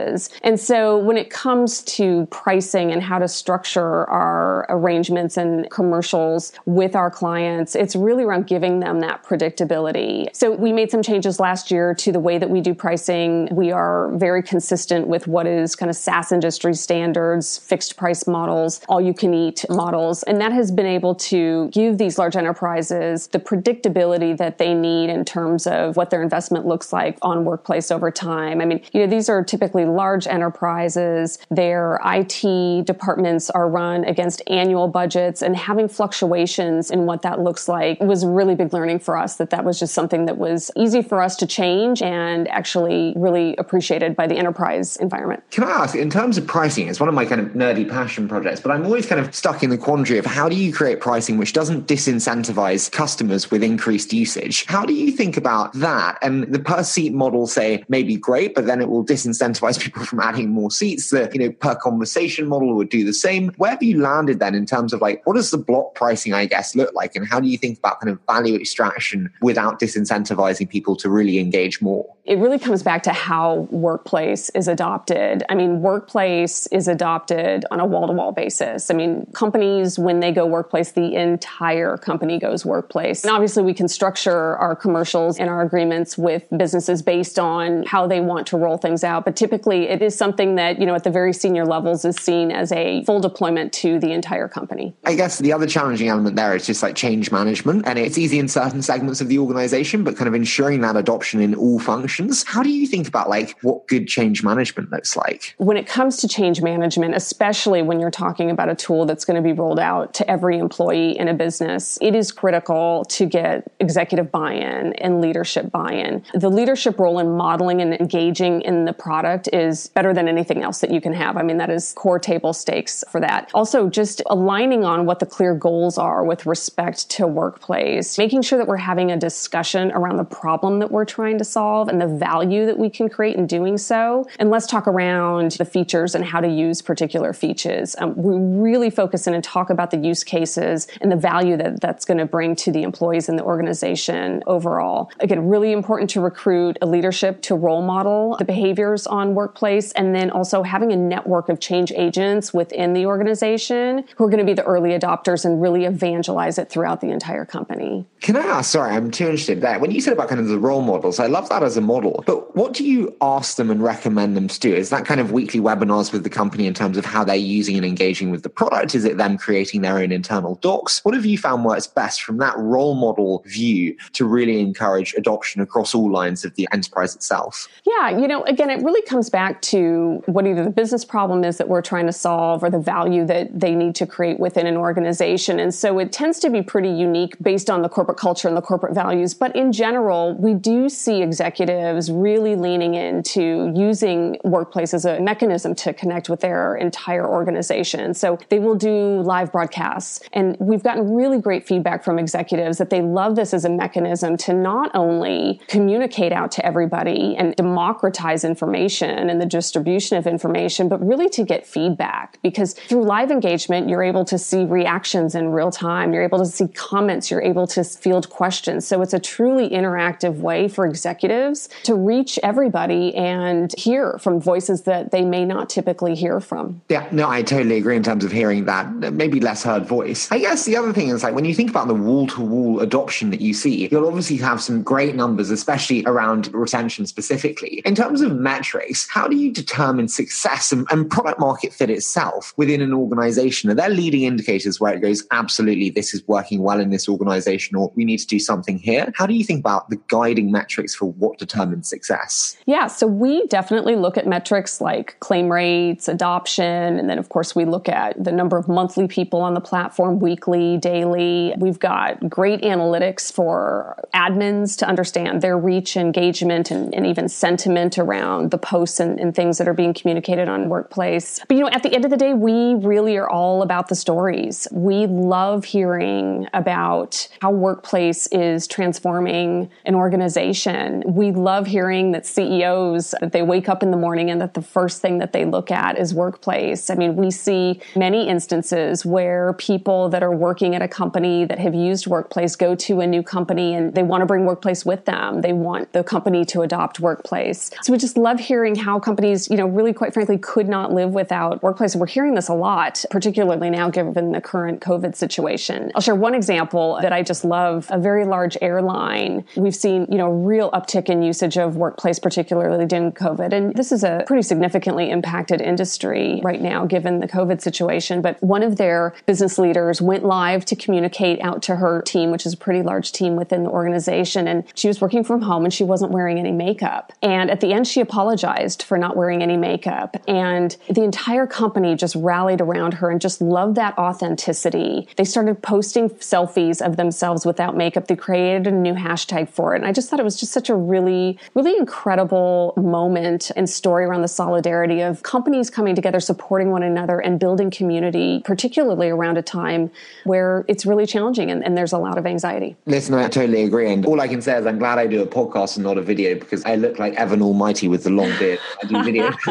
And 0.43 0.59
so 0.59 0.97
when 0.97 1.17
it 1.17 1.29
comes 1.29 1.81
to 1.83 2.25
pricing 2.27 2.91
and 2.91 3.01
how 3.01 3.19
to 3.19 3.27
structure 3.27 4.09
our 4.09 4.65
arrangements 4.69 5.37
and 5.37 5.69
commercials 5.69 6.53
with 6.65 6.95
our 6.95 7.11
clients, 7.11 7.75
it's 7.75 7.95
really 7.95 8.23
around 8.23 8.47
giving 8.47 8.79
them 8.79 8.99
that 9.01 9.23
predictability. 9.23 10.27
So 10.35 10.51
we 10.51 10.71
made 10.71 10.91
some 10.91 11.01
changes 11.01 11.39
last 11.39 11.71
year 11.71 11.93
to 11.95 12.11
the 12.11 12.19
way 12.19 12.37
that 12.37 12.49
we 12.49 12.61
do 12.61 12.73
pricing. 12.73 13.47
We 13.51 13.71
are 13.71 14.11
very 14.15 14.43
consistent 14.43 15.07
with 15.07 15.27
what 15.27 15.47
is 15.47 15.75
kind 15.75 15.89
of 15.89 15.95
SaaS 15.95 16.31
industry 16.31 16.73
standards, 16.73 17.57
fixed 17.57 17.97
price 17.97 18.27
models, 18.27 18.81
all 18.87 19.01
you 19.01 19.13
can 19.13 19.33
eat 19.33 19.65
models. 19.69 20.23
And 20.23 20.39
that 20.41 20.51
has 20.51 20.71
been 20.71 20.85
able 20.85 21.15
to 21.15 21.69
give 21.69 21.97
these 21.97 22.17
large 22.17 22.35
enterprises 22.35 23.27
the 23.27 23.39
predictability 23.39 24.37
that 24.37 24.57
they 24.57 24.73
need 24.73 25.09
in 25.09 25.25
terms 25.25 25.67
of 25.67 25.95
what 25.97 26.09
their 26.09 26.21
investment 26.21 26.65
looks 26.65 26.93
like 26.93 27.17
on 27.21 27.45
workplace 27.45 27.91
over 27.91 28.11
time. 28.11 28.61
I 28.61 28.65
mean, 28.65 28.81
you 28.93 29.01
know, 29.01 29.07
these 29.07 29.29
are 29.29 29.43
typically 29.43 29.80
large 29.85 30.27
enterprises. 30.27 31.37
Their 31.49 31.99
IT 32.03 32.85
departments 32.85 33.49
are 33.49 33.69
run 33.69 34.03
against 34.05 34.41
annual 34.47 34.87
budgets 34.87 35.41
and 35.41 35.55
having 35.55 35.87
fluctuations 35.87 36.91
in 36.91 37.05
what 37.05 37.21
that 37.21 37.39
looks 37.39 37.67
like 37.67 37.99
was 37.99 38.25
really 38.25 38.55
big 38.55 38.73
learning 38.73 38.99
for 38.99 39.17
us 39.17 39.35
that 39.35 39.49
that 39.49 39.63
was 39.63 39.79
just 39.79 39.93
something 39.93 40.25
that 40.25 40.37
was 40.37 40.71
easy 40.75 41.01
for 41.01 41.21
us 41.21 41.35
to 41.37 41.47
change 41.47 42.01
and 42.01 42.47
actually 42.49 43.13
really 43.15 43.55
appreciated 43.57 44.15
by 44.15 44.27
the 44.27 44.35
enterprise 44.35 44.97
environment. 44.97 45.43
Can 45.51 45.63
I 45.63 45.71
ask, 45.71 45.95
in 45.95 46.09
terms 46.09 46.37
of 46.37 46.47
pricing, 46.47 46.87
it's 46.87 46.99
one 46.99 47.09
of 47.09 47.15
my 47.15 47.25
kind 47.25 47.41
of 47.41 47.49
nerdy 47.49 47.89
passion 47.89 48.27
projects, 48.27 48.59
but 48.59 48.71
I'm 48.71 48.85
always 48.85 49.05
kind 49.05 49.19
of 49.19 49.33
stuck 49.33 49.63
in 49.63 49.69
the 49.69 49.77
quandary 49.77 50.19
of 50.19 50.25
how 50.25 50.49
do 50.49 50.55
you 50.55 50.73
create 50.73 50.99
pricing 50.99 51.37
which 51.37 51.53
doesn't 51.53 51.87
disincentivize 51.87 52.91
customers 52.91 53.51
with 53.51 53.63
increased 53.63 54.13
usage? 54.13 54.65
How 54.65 54.85
do 54.85 54.93
you 54.93 55.11
think 55.11 55.37
about 55.37 55.73
that? 55.73 56.17
And 56.21 56.43
the 56.43 56.59
per 56.59 56.83
seat 56.83 57.13
model, 57.13 57.47
say, 57.47 57.83
may 57.87 58.03
be 58.03 58.15
great, 58.15 58.55
but 58.55 58.65
then 58.65 58.81
it 58.81 58.89
will 58.89 59.05
disincentivize 59.05 59.60
people 59.77 60.05
from 60.05 60.19
adding 60.19 60.49
more 60.49 60.71
seats. 60.71 61.09
The 61.09 61.29
you 61.33 61.39
know 61.39 61.51
per 61.51 61.75
conversation 61.75 62.47
model 62.47 62.75
would 62.75 62.89
do 62.89 63.03
the 63.03 63.13
same. 63.13 63.51
Where 63.57 63.71
have 63.71 63.83
you 63.83 64.01
landed 64.01 64.39
then 64.39 64.55
in 64.55 64.65
terms 64.65 64.93
of 64.93 65.01
like 65.01 65.25
what 65.25 65.35
does 65.35 65.51
the 65.51 65.57
block 65.57 65.95
pricing, 65.95 66.33
I 66.33 66.45
guess, 66.45 66.75
look 66.75 66.93
like, 66.93 67.15
and 67.15 67.27
how 67.27 67.39
do 67.39 67.47
you 67.47 67.57
think 67.57 67.79
about 67.79 67.99
kind 68.01 68.11
of 68.11 68.19
value 68.27 68.55
extraction 68.55 69.31
without 69.41 69.79
disincentivizing 69.79 70.69
people 70.69 70.95
to 70.97 71.09
really 71.09 71.39
engage 71.39 71.81
more? 71.81 72.05
It 72.25 72.37
really 72.37 72.59
comes 72.59 72.83
back 72.83 73.03
to 73.03 73.13
how 73.13 73.67
workplace 73.71 74.49
is 74.51 74.67
adopted. 74.67 75.43
I 75.49 75.55
mean, 75.55 75.81
workplace 75.81 76.67
is 76.67 76.87
adopted 76.87 77.65
on 77.71 77.79
a 77.79 77.85
wall 77.85 78.07
to 78.07 78.13
wall 78.13 78.31
basis. 78.31 78.91
I 78.91 78.93
mean, 78.93 79.25
companies, 79.33 79.97
when 79.97 80.19
they 80.19 80.31
go 80.31 80.45
workplace, 80.45 80.91
the 80.91 81.15
entire 81.15 81.97
company 81.97 82.39
goes 82.39 82.65
workplace. 82.65 83.23
And 83.23 83.33
obviously, 83.33 83.63
we 83.63 83.73
can 83.73 83.87
structure 83.87 84.55
our 84.57 84.75
commercials 84.75 85.39
and 85.39 85.49
our 85.49 85.61
agreements 85.61 86.17
with 86.17 86.45
businesses 86.55 87.01
based 87.01 87.39
on 87.39 87.83
how 87.83 88.07
they 88.07 88.21
want 88.21 88.47
to 88.47 88.57
roll 88.57 88.77
things 88.77 89.03
out. 89.03 89.25
But 89.25 89.35
typically, 89.35 89.50
it 89.51 90.01
is 90.01 90.15
something 90.15 90.55
that, 90.55 90.79
you 90.79 90.85
know, 90.85 90.95
at 90.95 91.03
the 91.03 91.09
very 91.09 91.33
senior 91.33 91.65
levels 91.65 92.05
is 92.05 92.15
seen 92.15 92.51
as 92.51 92.71
a 92.71 93.03
full 93.05 93.19
deployment 93.19 93.73
to 93.73 93.99
the 93.99 94.11
entire 94.11 94.47
company. 94.47 94.95
I 95.03 95.15
guess 95.15 95.39
the 95.39 95.53
other 95.53 95.67
challenging 95.67 96.07
element 96.07 96.35
there 96.35 96.55
is 96.55 96.65
just 96.65 96.83
like 96.83 96.95
change 96.95 97.31
management. 97.31 97.85
And 97.85 97.99
it's 97.99 98.17
easy 98.17 98.39
in 98.39 98.47
certain 98.47 98.81
segments 98.81 99.21
of 99.21 99.27
the 99.27 99.39
organization, 99.39 100.03
but 100.03 100.15
kind 100.15 100.27
of 100.27 100.33
ensuring 100.33 100.81
that 100.81 100.95
adoption 100.95 101.41
in 101.41 101.55
all 101.55 101.79
functions. 101.79 102.43
How 102.43 102.63
do 102.63 102.69
you 102.69 102.87
think 102.87 103.07
about 103.07 103.29
like 103.29 103.57
what 103.61 103.87
good 103.87 104.07
change 104.07 104.43
management 104.43 104.91
looks 104.91 105.15
like? 105.15 105.55
When 105.57 105.77
it 105.77 105.87
comes 105.87 106.17
to 106.17 106.27
change 106.27 106.61
management, 106.61 107.15
especially 107.15 107.81
when 107.81 107.99
you're 107.99 108.11
talking 108.11 108.49
about 108.49 108.69
a 108.69 108.75
tool 108.75 109.05
that's 109.05 109.25
going 109.25 109.35
to 109.35 109.41
be 109.41 109.53
rolled 109.53 109.79
out 109.79 110.13
to 110.15 110.29
every 110.29 110.57
employee 110.57 111.17
in 111.17 111.27
a 111.27 111.33
business, 111.33 111.97
it 112.01 112.15
is 112.15 112.31
critical 112.31 113.05
to 113.09 113.25
get 113.25 113.71
executive 113.79 114.31
buy 114.31 114.53
in 114.53 114.93
and 114.93 115.21
leadership 115.21 115.71
buy 115.71 115.91
in. 115.91 116.23
The 116.33 116.49
leadership 116.49 116.99
role 116.99 117.19
in 117.19 117.35
modeling 117.35 117.81
and 117.81 117.93
engaging 117.93 118.61
in 118.61 118.85
the 118.85 118.93
product 118.93 119.40
is 119.49 119.87
better 119.87 120.13
than 120.13 120.27
anything 120.27 120.63
else 120.63 120.79
that 120.79 120.91
you 120.91 121.01
can 121.01 121.13
have. 121.13 121.37
I 121.37 121.43
mean, 121.43 121.57
that 121.57 121.69
is 121.69 121.93
core 121.93 122.19
table 122.19 122.53
stakes 122.53 123.03
for 123.09 123.19
that. 123.21 123.49
Also, 123.53 123.89
just 123.89 124.21
aligning 124.27 124.83
on 124.83 125.05
what 125.05 125.19
the 125.19 125.25
clear 125.25 125.53
goals 125.53 125.97
are 125.97 126.23
with 126.23 126.45
respect 126.45 127.09
to 127.11 127.27
workplace, 127.27 128.17
making 128.17 128.41
sure 128.41 128.57
that 128.57 128.67
we're 128.67 128.77
having 128.77 129.11
a 129.11 129.17
discussion 129.17 129.91
around 129.91 130.17
the 130.17 130.23
problem 130.23 130.79
that 130.79 130.91
we're 130.91 131.05
trying 131.05 131.37
to 131.37 131.43
solve 131.43 131.87
and 131.87 132.01
the 132.01 132.07
value 132.07 132.65
that 132.65 132.77
we 132.77 132.89
can 132.89 133.09
create 133.09 133.35
in 133.35 133.47
doing 133.47 133.77
so. 133.77 134.27
And 134.39 134.49
let's 134.49 134.67
talk 134.67 134.87
around 134.87 135.51
the 135.51 135.65
features 135.65 136.15
and 136.15 136.23
how 136.25 136.39
to 136.39 136.47
use 136.47 136.81
particular 136.81 137.33
features. 137.33 137.95
Um, 137.99 138.15
we 138.15 138.35
really 138.61 138.89
focus 138.89 139.27
in 139.27 139.33
and 139.33 139.43
talk 139.43 139.69
about 139.69 139.91
the 139.91 139.97
use 139.97 140.23
cases 140.23 140.87
and 141.01 141.11
the 141.11 141.15
value 141.15 141.57
that 141.57 141.81
that's 141.81 142.05
going 142.05 142.17
to 142.17 142.25
bring 142.25 142.55
to 142.57 142.71
the 142.71 142.83
employees 142.83 143.29
in 143.29 143.35
the 143.35 143.43
organization 143.43 144.43
overall. 144.47 145.11
Again, 145.19 145.47
really 145.47 145.71
important 145.71 146.09
to 146.11 146.21
recruit 146.21 146.77
a 146.81 146.85
leadership 146.85 147.41
to 147.43 147.55
role 147.55 147.81
model 147.81 148.35
the 148.37 148.45
behaviors 148.45 149.07
on 149.07 149.30
workplace 149.35 149.91
and 149.93 150.15
then 150.15 150.29
also 150.29 150.63
having 150.63 150.91
a 150.91 150.95
network 150.95 151.49
of 151.49 151.59
change 151.59 151.91
agents 151.93 152.53
within 152.53 152.93
the 152.93 153.05
organization 153.05 154.03
who 154.15 154.25
are 154.25 154.29
going 154.29 154.39
to 154.39 154.45
be 154.45 154.53
the 154.53 154.63
early 154.63 154.91
adopters 154.91 155.45
and 155.45 155.61
really 155.61 155.85
evangelize 155.85 156.57
it 156.57 156.69
throughout 156.69 157.01
the 157.01 157.09
entire 157.09 157.45
company. 157.45 158.05
Can 158.21 158.35
I 158.35 158.41
ask, 158.41 158.71
sorry, 158.71 158.95
I'm 158.95 159.11
too 159.11 159.25
interested 159.25 159.53
in 159.53 159.59
that. 159.61 159.81
When 159.81 159.91
you 159.91 160.01
said 160.01 160.13
about 160.13 160.29
kind 160.29 160.39
of 160.39 160.47
the 160.47 160.59
role 160.59 160.81
models, 160.81 161.19
I 161.19 161.27
love 161.27 161.49
that 161.49 161.63
as 161.63 161.77
a 161.77 161.81
model, 161.81 162.23
but 162.25 162.55
what 162.55 162.73
do 162.73 162.83
you 162.83 163.15
ask 163.21 163.57
them 163.57 163.71
and 163.71 163.81
recommend 163.83 164.37
them 164.37 164.47
to 164.47 164.59
do? 164.59 164.73
Is 164.73 164.89
that 164.89 165.05
kind 165.05 165.19
of 165.19 165.31
weekly 165.31 165.59
webinars 165.59 166.11
with 166.13 166.23
the 166.23 166.29
company 166.29 166.67
in 166.67 166.73
terms 166.73 166.97
of 166.97 167.05
how 167.05 167.23
they're 167.23 167.35
using 167.35 167.75
and 167.77 167.85
engaging 167.85 168.31
with 168.31 168.43
the 168.43 168.49
product? 168.49 168.95
Is 168.95 169.05
it 169.05 169.17
them 169.17 169.37
creating 169.37 169.81
their 169.81 169.97
own 169.97 170.11
internal 170.11 170.55
docs? 170.55 171.03
What 171.03 171.15
have 171.15 171.25
you 171.25 171.37
found 171.37 171.65
works 171.65 171.87
best 171.87 172.23
from 172.23 172.37
that 172.37 172.57
role 172.57 172.95
model 172.95 173.43
view 173.45 173.95
to 174.13 174.25
really 174.25 174.59
encourage 174.59 175.13
adoption 175.15 175.61
across 175.61 175.95
all 175.95 176.11
lines 176.11 176.45
of 176.45 176.55
the 176.55 176.67
enterprise 176.71 177.15
itself? 177.15 177.67
Yeah, 177.85 178.09
you 178.09 178.27
know, 178.27 178.43
again, 178.43 178.69
it 178.69 178.83
really 178.83 179.01
comes 179.03 179.20
back 179.29 179.61
to 179.61 180.23
what 180.25 180.47
either 180.47 180.63
the 180.63 180.69
business 180.69 181.05
problem 181.05 181.43
is 181.43 181.57
that 181.57 181.67
we're 181.67 181.81
trying 181.81 182.05
to 182.05 182.13
solve 182.13 182.63
or 182.63 182.69
the 182.69 182.79
value 182.79 183.25
that 183.25 183.59
they 183.59 183.75
need 183.75 183.95
to 183.95 184.05
create 184.05 184.39
within 184.39 184.67
an 184.67 184.77
organization. 184.77 185.59
And 185.59 185.73
so 185.73 185.99
it 185.99 186.11
tends 186.11 186.39
to 186.39 186.49
be 186.49 186.61
pretty 186.61 186.89
unique 186.89 187.35
based 187.41 187.69
on 187.69 187.81
the 187.81 187.89
corporate 187.89 188.17
culture 188.17 188.47
and 188.47 188.55
the 188.55 188.61
corporate 188.61 188.93
values. 188.93 189.33
But 189.33 189.55
in 189.55 189.71
general, 189.71 190.33
we 190.35 190.53
do 190.53 190.89
see 190.89 191.21
executives 191.21 192.11
really 192.11 192.55
leaning 192.55 192.95
into 192.95 193.71
using 193.75 194.37
workplace 194.43 194.93
as 194.93 195.05
a 195.05 195.19
mechanism 195.19 195.75
to 195.75 195.93
connect 195.93 196.29
with 196.29 196.39
their 196.41 196.75
entire 196.75 197.27
organization. 197.27 198.13
So 198.13 198.39
they 198.49 198.59
will 198.59 198.75
do 198.75 199.21
live 199.21 199.51
broadcasts. 199.51 200.21
And 200.33 200.57
we've 200.59 200.83
gotten 200.83 201.13
really 201.13 201.39
great 201.39 201.65
feedback 201.65 202.03
from 202.03 202.19
executives 202.19 202.77
that 202.77 202.89
they 202.89 203.01
love 203.01 203.35
this 203.35 203.53
as 203.53 203.65
a 203.65 203.69
mechanism 203.69 204.37
to 204.37 204.53
not 204.53 204.91
only 204.93 205.61
communicate 205.67 206.31
out 206.31 206.51
to 206.51 206.65
everybody 206.65 207.35
and 207.37 207.55
democratize 207.55 208.43
information 208.43 209.10
and 209.19 209.41
the 209.41 209.45
distribution 209.45 210.17
of 210.17 210.27
information, 210.27 210.87
but 210.87 211.05
really 211.05 211.29
to 211.29 211.43
get 211.43 211.65
feedback. 211.65 212.39
Because 212.41 212.73
through 212.73 213.03
live 213.03 213.31
engagement, 213.31 213.89
you're 213.89 214.03
able 214.03 214.25
to 214.25 214.37
see 214.37 214.65
reactions 214.65 215.35
in 215.35 215.49
real 215.51 215.71
time. 215.71 216.13
You're 216.13 216.23
able 216.23 216.39
to 216.39 216.45
see 216.45 216.67
comments. 216.67 217.31
You're 217.31 217.41
able 217.41 217.67
to 217.67 217.83
field 217.83 218.29
questions. 218.29 218.87
So 218.87 219.01
it's 219.01 219.13
a 219.13 219.19
truly 219.19 219.69
interactive 219.69 220.35
way 220.37 220.67
for 220.67 220.85
executives 220.85 221.69
to 221.83 221.95
reach 221.95 222.39
everybody 222.43 223.13
and 223.15 223.73
hear 223.77 224.17
from 224.19 224.39
voices 224.39 224.83
that 224.83 225.11
they 225.11 225.23
may 225.23 225.45
not 225.45 225.69
typically 225.69 226.15
hear 226.15 226.39
from. 226.39 226.81
Yeah, 226.89 227.07
no, 227.11 227.29
I 227.29 227.41
totally 227.41 227.77
agree 227.77 227.95
in 227.95 228.03
terms 228.03 228.23
of 228.23 228.31
hearing 228.31 228.65
that 228.65 229.13
maybe 229.13 229.39
less 229.39 229.63
heard 229.63 229.85
voice. 229.85 230.31
I 230.31 230.39
guess 230.39 230.65
the 230.65 230.77
other 230.77 230.93
thing 230.93 231.09
is 231.09 231.23
like 231.23 231.35
when 231.35 231.45
you 231.45 231.53
think 231.53 231.69
about 231.69 231.87
the 231.87 231.95
wall 231.95 232.27
to 232.27 232.41
wall 232.41 232.79
adoption 232.79 233.29
that 233.31 233.41
you 233.41 233.53
see, 233.53 233.87
you'll 233.91 234.07
obviously 234.07 234.37
have 234.37 234.61
some 234.61 234.83
great 234.83 235.15
numbers, 235.15 235.49
especially 235.49 236.03
around 236.05 236.53
retention 236.53 237.05
specifically. 237.05 237.81
In 237.85 237.95
terms 237.95 238.21
of 238.21 238.35
metrics, 238.35 239.00
how 239.09 239.27
do 239.27 239.35
you 239.35 239.51
determine 239.51 240.07
success 240.07 240.71
and, 240.71 240.87
and 240.91 241.09
product 241.09 241.39
market 241.39 241.73
fit 241.73 241.89
itself 241.89 242.53
within 242.57 242.81
an 242.81 242.93
organization? 242.93 243.69
Are 243.69 243.75
there 243.75 243.89
leading 243.89 244.23
indicators 244.23 244.79
where 244.79 244.93
it 244.93 244.99
goes, 245.01 245.23
absolutely, 245.31 245.89
this 245.89 246.13
is 246.13 246.27
working 246.27 246.61
well 246.61 246.79
in 246.79 246.89
this 246.89 247.07
organization, 247.07 247.75
or 247.75 247.91
we 247.95 248.05
need 248.05 248.17
to 248.17 248.27
do 248.27 248.39
something 248.39 248.77
here? 248.77 249.11
How 249.15 249.25
do 249.25 249.33
you 249.33 249.43
think 249.43 249.59
about 249.59 249.89
the 249.89 249.99
guiding 250.07 250.51
metrics 250.51 250.95
for 250.95 251.11
what 251.11 251.37
determines 251.37 251.89
success? 251.89 252.57
Yeah, 252.65 252.87
so 252.87 253.07
we 253.07 253.45
definitely 253.47 253.95
look 253.95 254.17
at 254.17 254.27
metrics 254.27 254.81
like 254.81 255.19
claim 255.19 255.51
rates, 255.51 256.07
adoption, 256.07 256.99
and 256.99 257.09
then 257.09 257.19
of 257.19 257.29
course 257.29 257.55
we 257.55 257.65
look 257.65 257.89
at 257.89 258.21
the 258.21 258.31
number 258.31 258.57
of 258.57 258.67
monthly 258.67 259.07
people 259.07 259.41
on 259.41 259.53
the 259.53 259.61
platform 259.61 260.19
weekly, 260.19 260.77
daily. 260.77 261.53
We've 261.57 261.79
got 261.79 262.29
great 262.29 262.61
analytics 262.61 263.31
for 263.31 263.97
admins 264.13 264.77
to 264.79 264.87
understand 264.87 265.41
their 265.41 265.57
reach, 265.57 265.97
engagement, 265.97 266.71
and, 266.71 266.93
and 266.93 267.05
even 267.05 267.29
sentiment 267.29 267.97
around 267.97 268.51
the 268.51 268.57
posts 268.57 268.90
and, 268.99 269.19
and 269.19 269.35
things 269.35 269.57
that 269.57 269.67
are 269.67 269.73
being 269.73 269.93
communicated 269.93 270.47
on 270.47 270.69
workplace. 270.69 271.39
But 271.47 271.57
you 271.57 271.63
know, 271.63 271.69
at 271.69 271.83
the 271.83 271.93
end 271.93 272.05
of 272.05 272.11
the 272.11 272.17
day, 272.17 272.33
we 272.33 272.75
really 272.75 273.17
are 273.17 273.29
all 273.29 273.61
about 273.61 273.87
the 273.87 273.95
stories. 273.95 274.67
We 274.71 275.05
love 275.07 275.65
hearing 275.65 276.47
about 276.53 277.27
how 277.41 277.51
workplace 277.51 278.27
is 278.27 278.67
transforming 278.67 279.69
an 279.85 279.95
organization. 279.95 281.03
We 281.05 281.31
love 281.31 281.67
hearing 281.67 282.11
that 282.11 282.25
CEOs 282.25 283.15
that 283.21 283.31
they 283.31 283.41
wake 283.41 283.69
up 283.69 283.83
in 283.83 283.91
the 283.91 283.97
morning 283.97 284.29
and 284.29 284.41
that 284.41 284.53
the 284.53 284.61
first 284.61 285.01
thing 285.01 285.19
that 285.19 285.33
they 285.33 285.45
look 285.45 285.71
at 285.71 285.97
is 285.97 286.13
workplace. 286.13 286.89
I 286.89 286.95
mean, 286.95 287.15
we 287.15 287.31
see 287.31 287.81
many 287.95 288.27
instances 288.27 289.05
where 289.05 289.53
people 289.53 290.09
that 290.09 290.23
are 290.23 290.35
working 290.35 290.75
at 290.75 290.81
a 290.81 290.87
company 290.87 291.45
that 291.45 291.59
have 291.59 291.75
used 291.75 292.07
workplace 292.07 292.55
go 292.55 292.75
to 292.75 293.01
a 293.01 293.07
new 293.07 293.23
company 293.23 293.73
and 293.73 293.93
they 293.93 294.03
want 294.03 294.21
to 294.21 294.25
bring 294.25 294.45
workplace 294.45 294.85
with 294.85 295.05
them. 295.05 295.41
They 295.41 295.53
want 295.53 295.93
the 295.93 296.03
company 296.03 296.45
to 296.45 296.61
adopt 296.61 296.99
workplace. 296.99 297.71
So 297.81 297.91
we 297.91 297.97
just 297.97 298.17
love 298.17 298.39
hearing 298.39 298.70
how 298.75 298.99
companies, 298.99 299.49
you 299.49 299.57
know, 299.57 299.67
really 299.67 299.93
quite 299.93 300.13
frankly 300.13 300.37
could 300.37 300.67
not 300.67 300.91
live 300.93 301.11
without 301.11 301.61
workplace. 301.63 301.95
We're 301.95 302.07
hearing 302.07 302.35
this 302.35 302.47
a 302.47 302.53
lot, 302.53 303.03
particularly 303.09 303.69
now 303.69 303.89
given 303.89 304.31
the 304.31 304.41
current 304.41 304.81
COVID 304.81 305.15
situation. 305.15 305.91
I'll 305.95 306.01
share 306.01 306.15
one 306.15 306.33
example 306.33 306.99
that 307.01 307.13
I 307.13 307.23
just 307.23 307.43
love. 307.43 307.87
A 307.89 307.99
very 307.99 308.25
large 308.25 308.57
airline. 308.61 309.45
We've 309.55 309.75
seen, 309.75 310.07
you 310.09 310.17
know, 310.17 310.31
real 310.31 310.71
uptick 310.71 311.09
in 311.09 311.21
usage 311.21 311.57
of 311.57 311.75
workplace, 311.75 312.19
particularly 312.19 312.85
during 312.85 313.11
COVID. 313.11 313.53
And 313.53 313.73
this 313.75 313.91
is 313.91 314.03
a 314.03 314.23
pretty 314.27 314.43
significantly 314.43 315.09
impacted 315.09 315.61
industry 315.61 316.41
right 316.43 316.61
now, 316.61 316.85
given 316.85 317.19
the 317.19 317.27
COVID 317.27 317.61
situation. 317.61 318.21
But 318.21 318.41
one 318.41 318.63
of 318.63 318.77
their 318.77 319.13
business 319.25 319.57
leaders 319.57 320.01
went 320.01 320.23
live 320.23 320.65
to 320.65 320.75
communicate 320.75 321.39
out 321.41 321.61
to 321.63 321.75
her 321.77 322.01
team, 322.01 322.31
which 322.31 322.45
is 322.45 322.53
a 322.53 322.57
pretty 322.57 322.81
large 322.81 323.11
team 323.11 323.35
within 323.35 323.63
the 323.63 323.69
organization. 323.69 324.47
And 324.47 324.63
she 324.75 324.87
was 324.87 325.01
working 325.01 325.23
from 325.23 325.41
home 325.41 325.63
and 325.63 325.73
she 325.73 325.83
wasn't 325.83 326.11
wearing 326.11 326.37
any 326.39 326.51
makeup. 326.51 327.13
And 327.21 327.49
at 327.49 327.61
the 327.61 327.73
end, 327.73 327.87
she 327.87 328.01
apologized 328.01 328.60
for 328.83 328.97
not 328.97 329.15
wearing 329.15 329.41
any 329.41 329.57
makeup. 329.57 330.17
And 330.27 330.75
the 330.89 331.03
entire 331.03 331.47
company 331.47 331.95
just 331.95 332.15
rallied 332.15 332.61
around 332.61 332.95
her 332.95 333.09
and 333.09 333.19
just 333.19 333.41
loved 333.41 333.75
that 333.75 333.97
authenticity. 333.97 335.07
They 335.17 335.23
started 335.23 335.61
posting 335.61 336.09
selfies 336.09 336.85
of 336.85 336.97
themselves 336.97 337.45
without 337.45 337.75
makeup. 337.75 338.07
They 338.07 338.15
created 338.15 338.67
a 338.67 338.71
new 338.71 338.93
hashtag 338.93 339.49
for 339.49 339.73
it. 339.73 339.77
And 339.77 339.85
I 339.85 339.91
just 339.91 340.09
thought 340.09 340.19
it 340.19 340.23
was 340.23 340.39
just 340.39 340.51
such 340.51 340.69
a 340.69 340.75
really, 340.75 341.39
really 341.55 341.75
incredible 341.77 342.73
moment 342.77 343.51
and 343.55 343.69
story 343.69 344.05
around 344.05 344.21
the 344.21 344.27
solidarity 344.27 345.01
of 345.01 345.23
companies 345.23 345.69
coming 345.69 345.95
together, 345.95 346.19
supporting 346.19 346.71
one 346.71 346.83
another, 346.83 347.19
and 347.19 347.39
building 347.39 347.71
community, 347.71 348.41
particularly 348.45 349.09
around 349.09 349.37
a 349.37 349.41
time 349.41 349.91
where 350.23 350.65
it's 350.67 350.85
really 350.85 351.05
challenging 351.05 351.49
and, 351.49 351.63
and 351.63 351.77
there's 351.77 351.93
a 351.93 351.97
lot 351.97 352.17
of 352.17 352.25
anxiety. 352.25 352.75
Listen, 352.85 353.15
I 353.15 353.27
totally 353.27 353.63
agree. 353.63 353.91
And 353.91 354.05
all 354.05 354.19
I 354.21 354.27
can 354.27 354.41
say 354.41 354.57
is 354.57 354.65
I'm 354.65 354.79
glad 354.79 354.99
I 354.99 355.07
do 355.07 355.21
a 355.21 355.27
podcast 355.27 355.77
and 355.77 355.85
not 355.85 355.97
a 355.97 356.01
video 356.01 356.35
because 356.35 356.63
I 356.65 356.75
look 356.75 356.99
like 356.99 357.13
Evan 357.15 357.41
Almighty 357.41 357.87
with 357.87 358.03
the 358.03 358.09
long 358.09 358.31
beard. 358.37 358.50
I 358.83 358.87
do 358.87 359.03
video. 359.03 359.31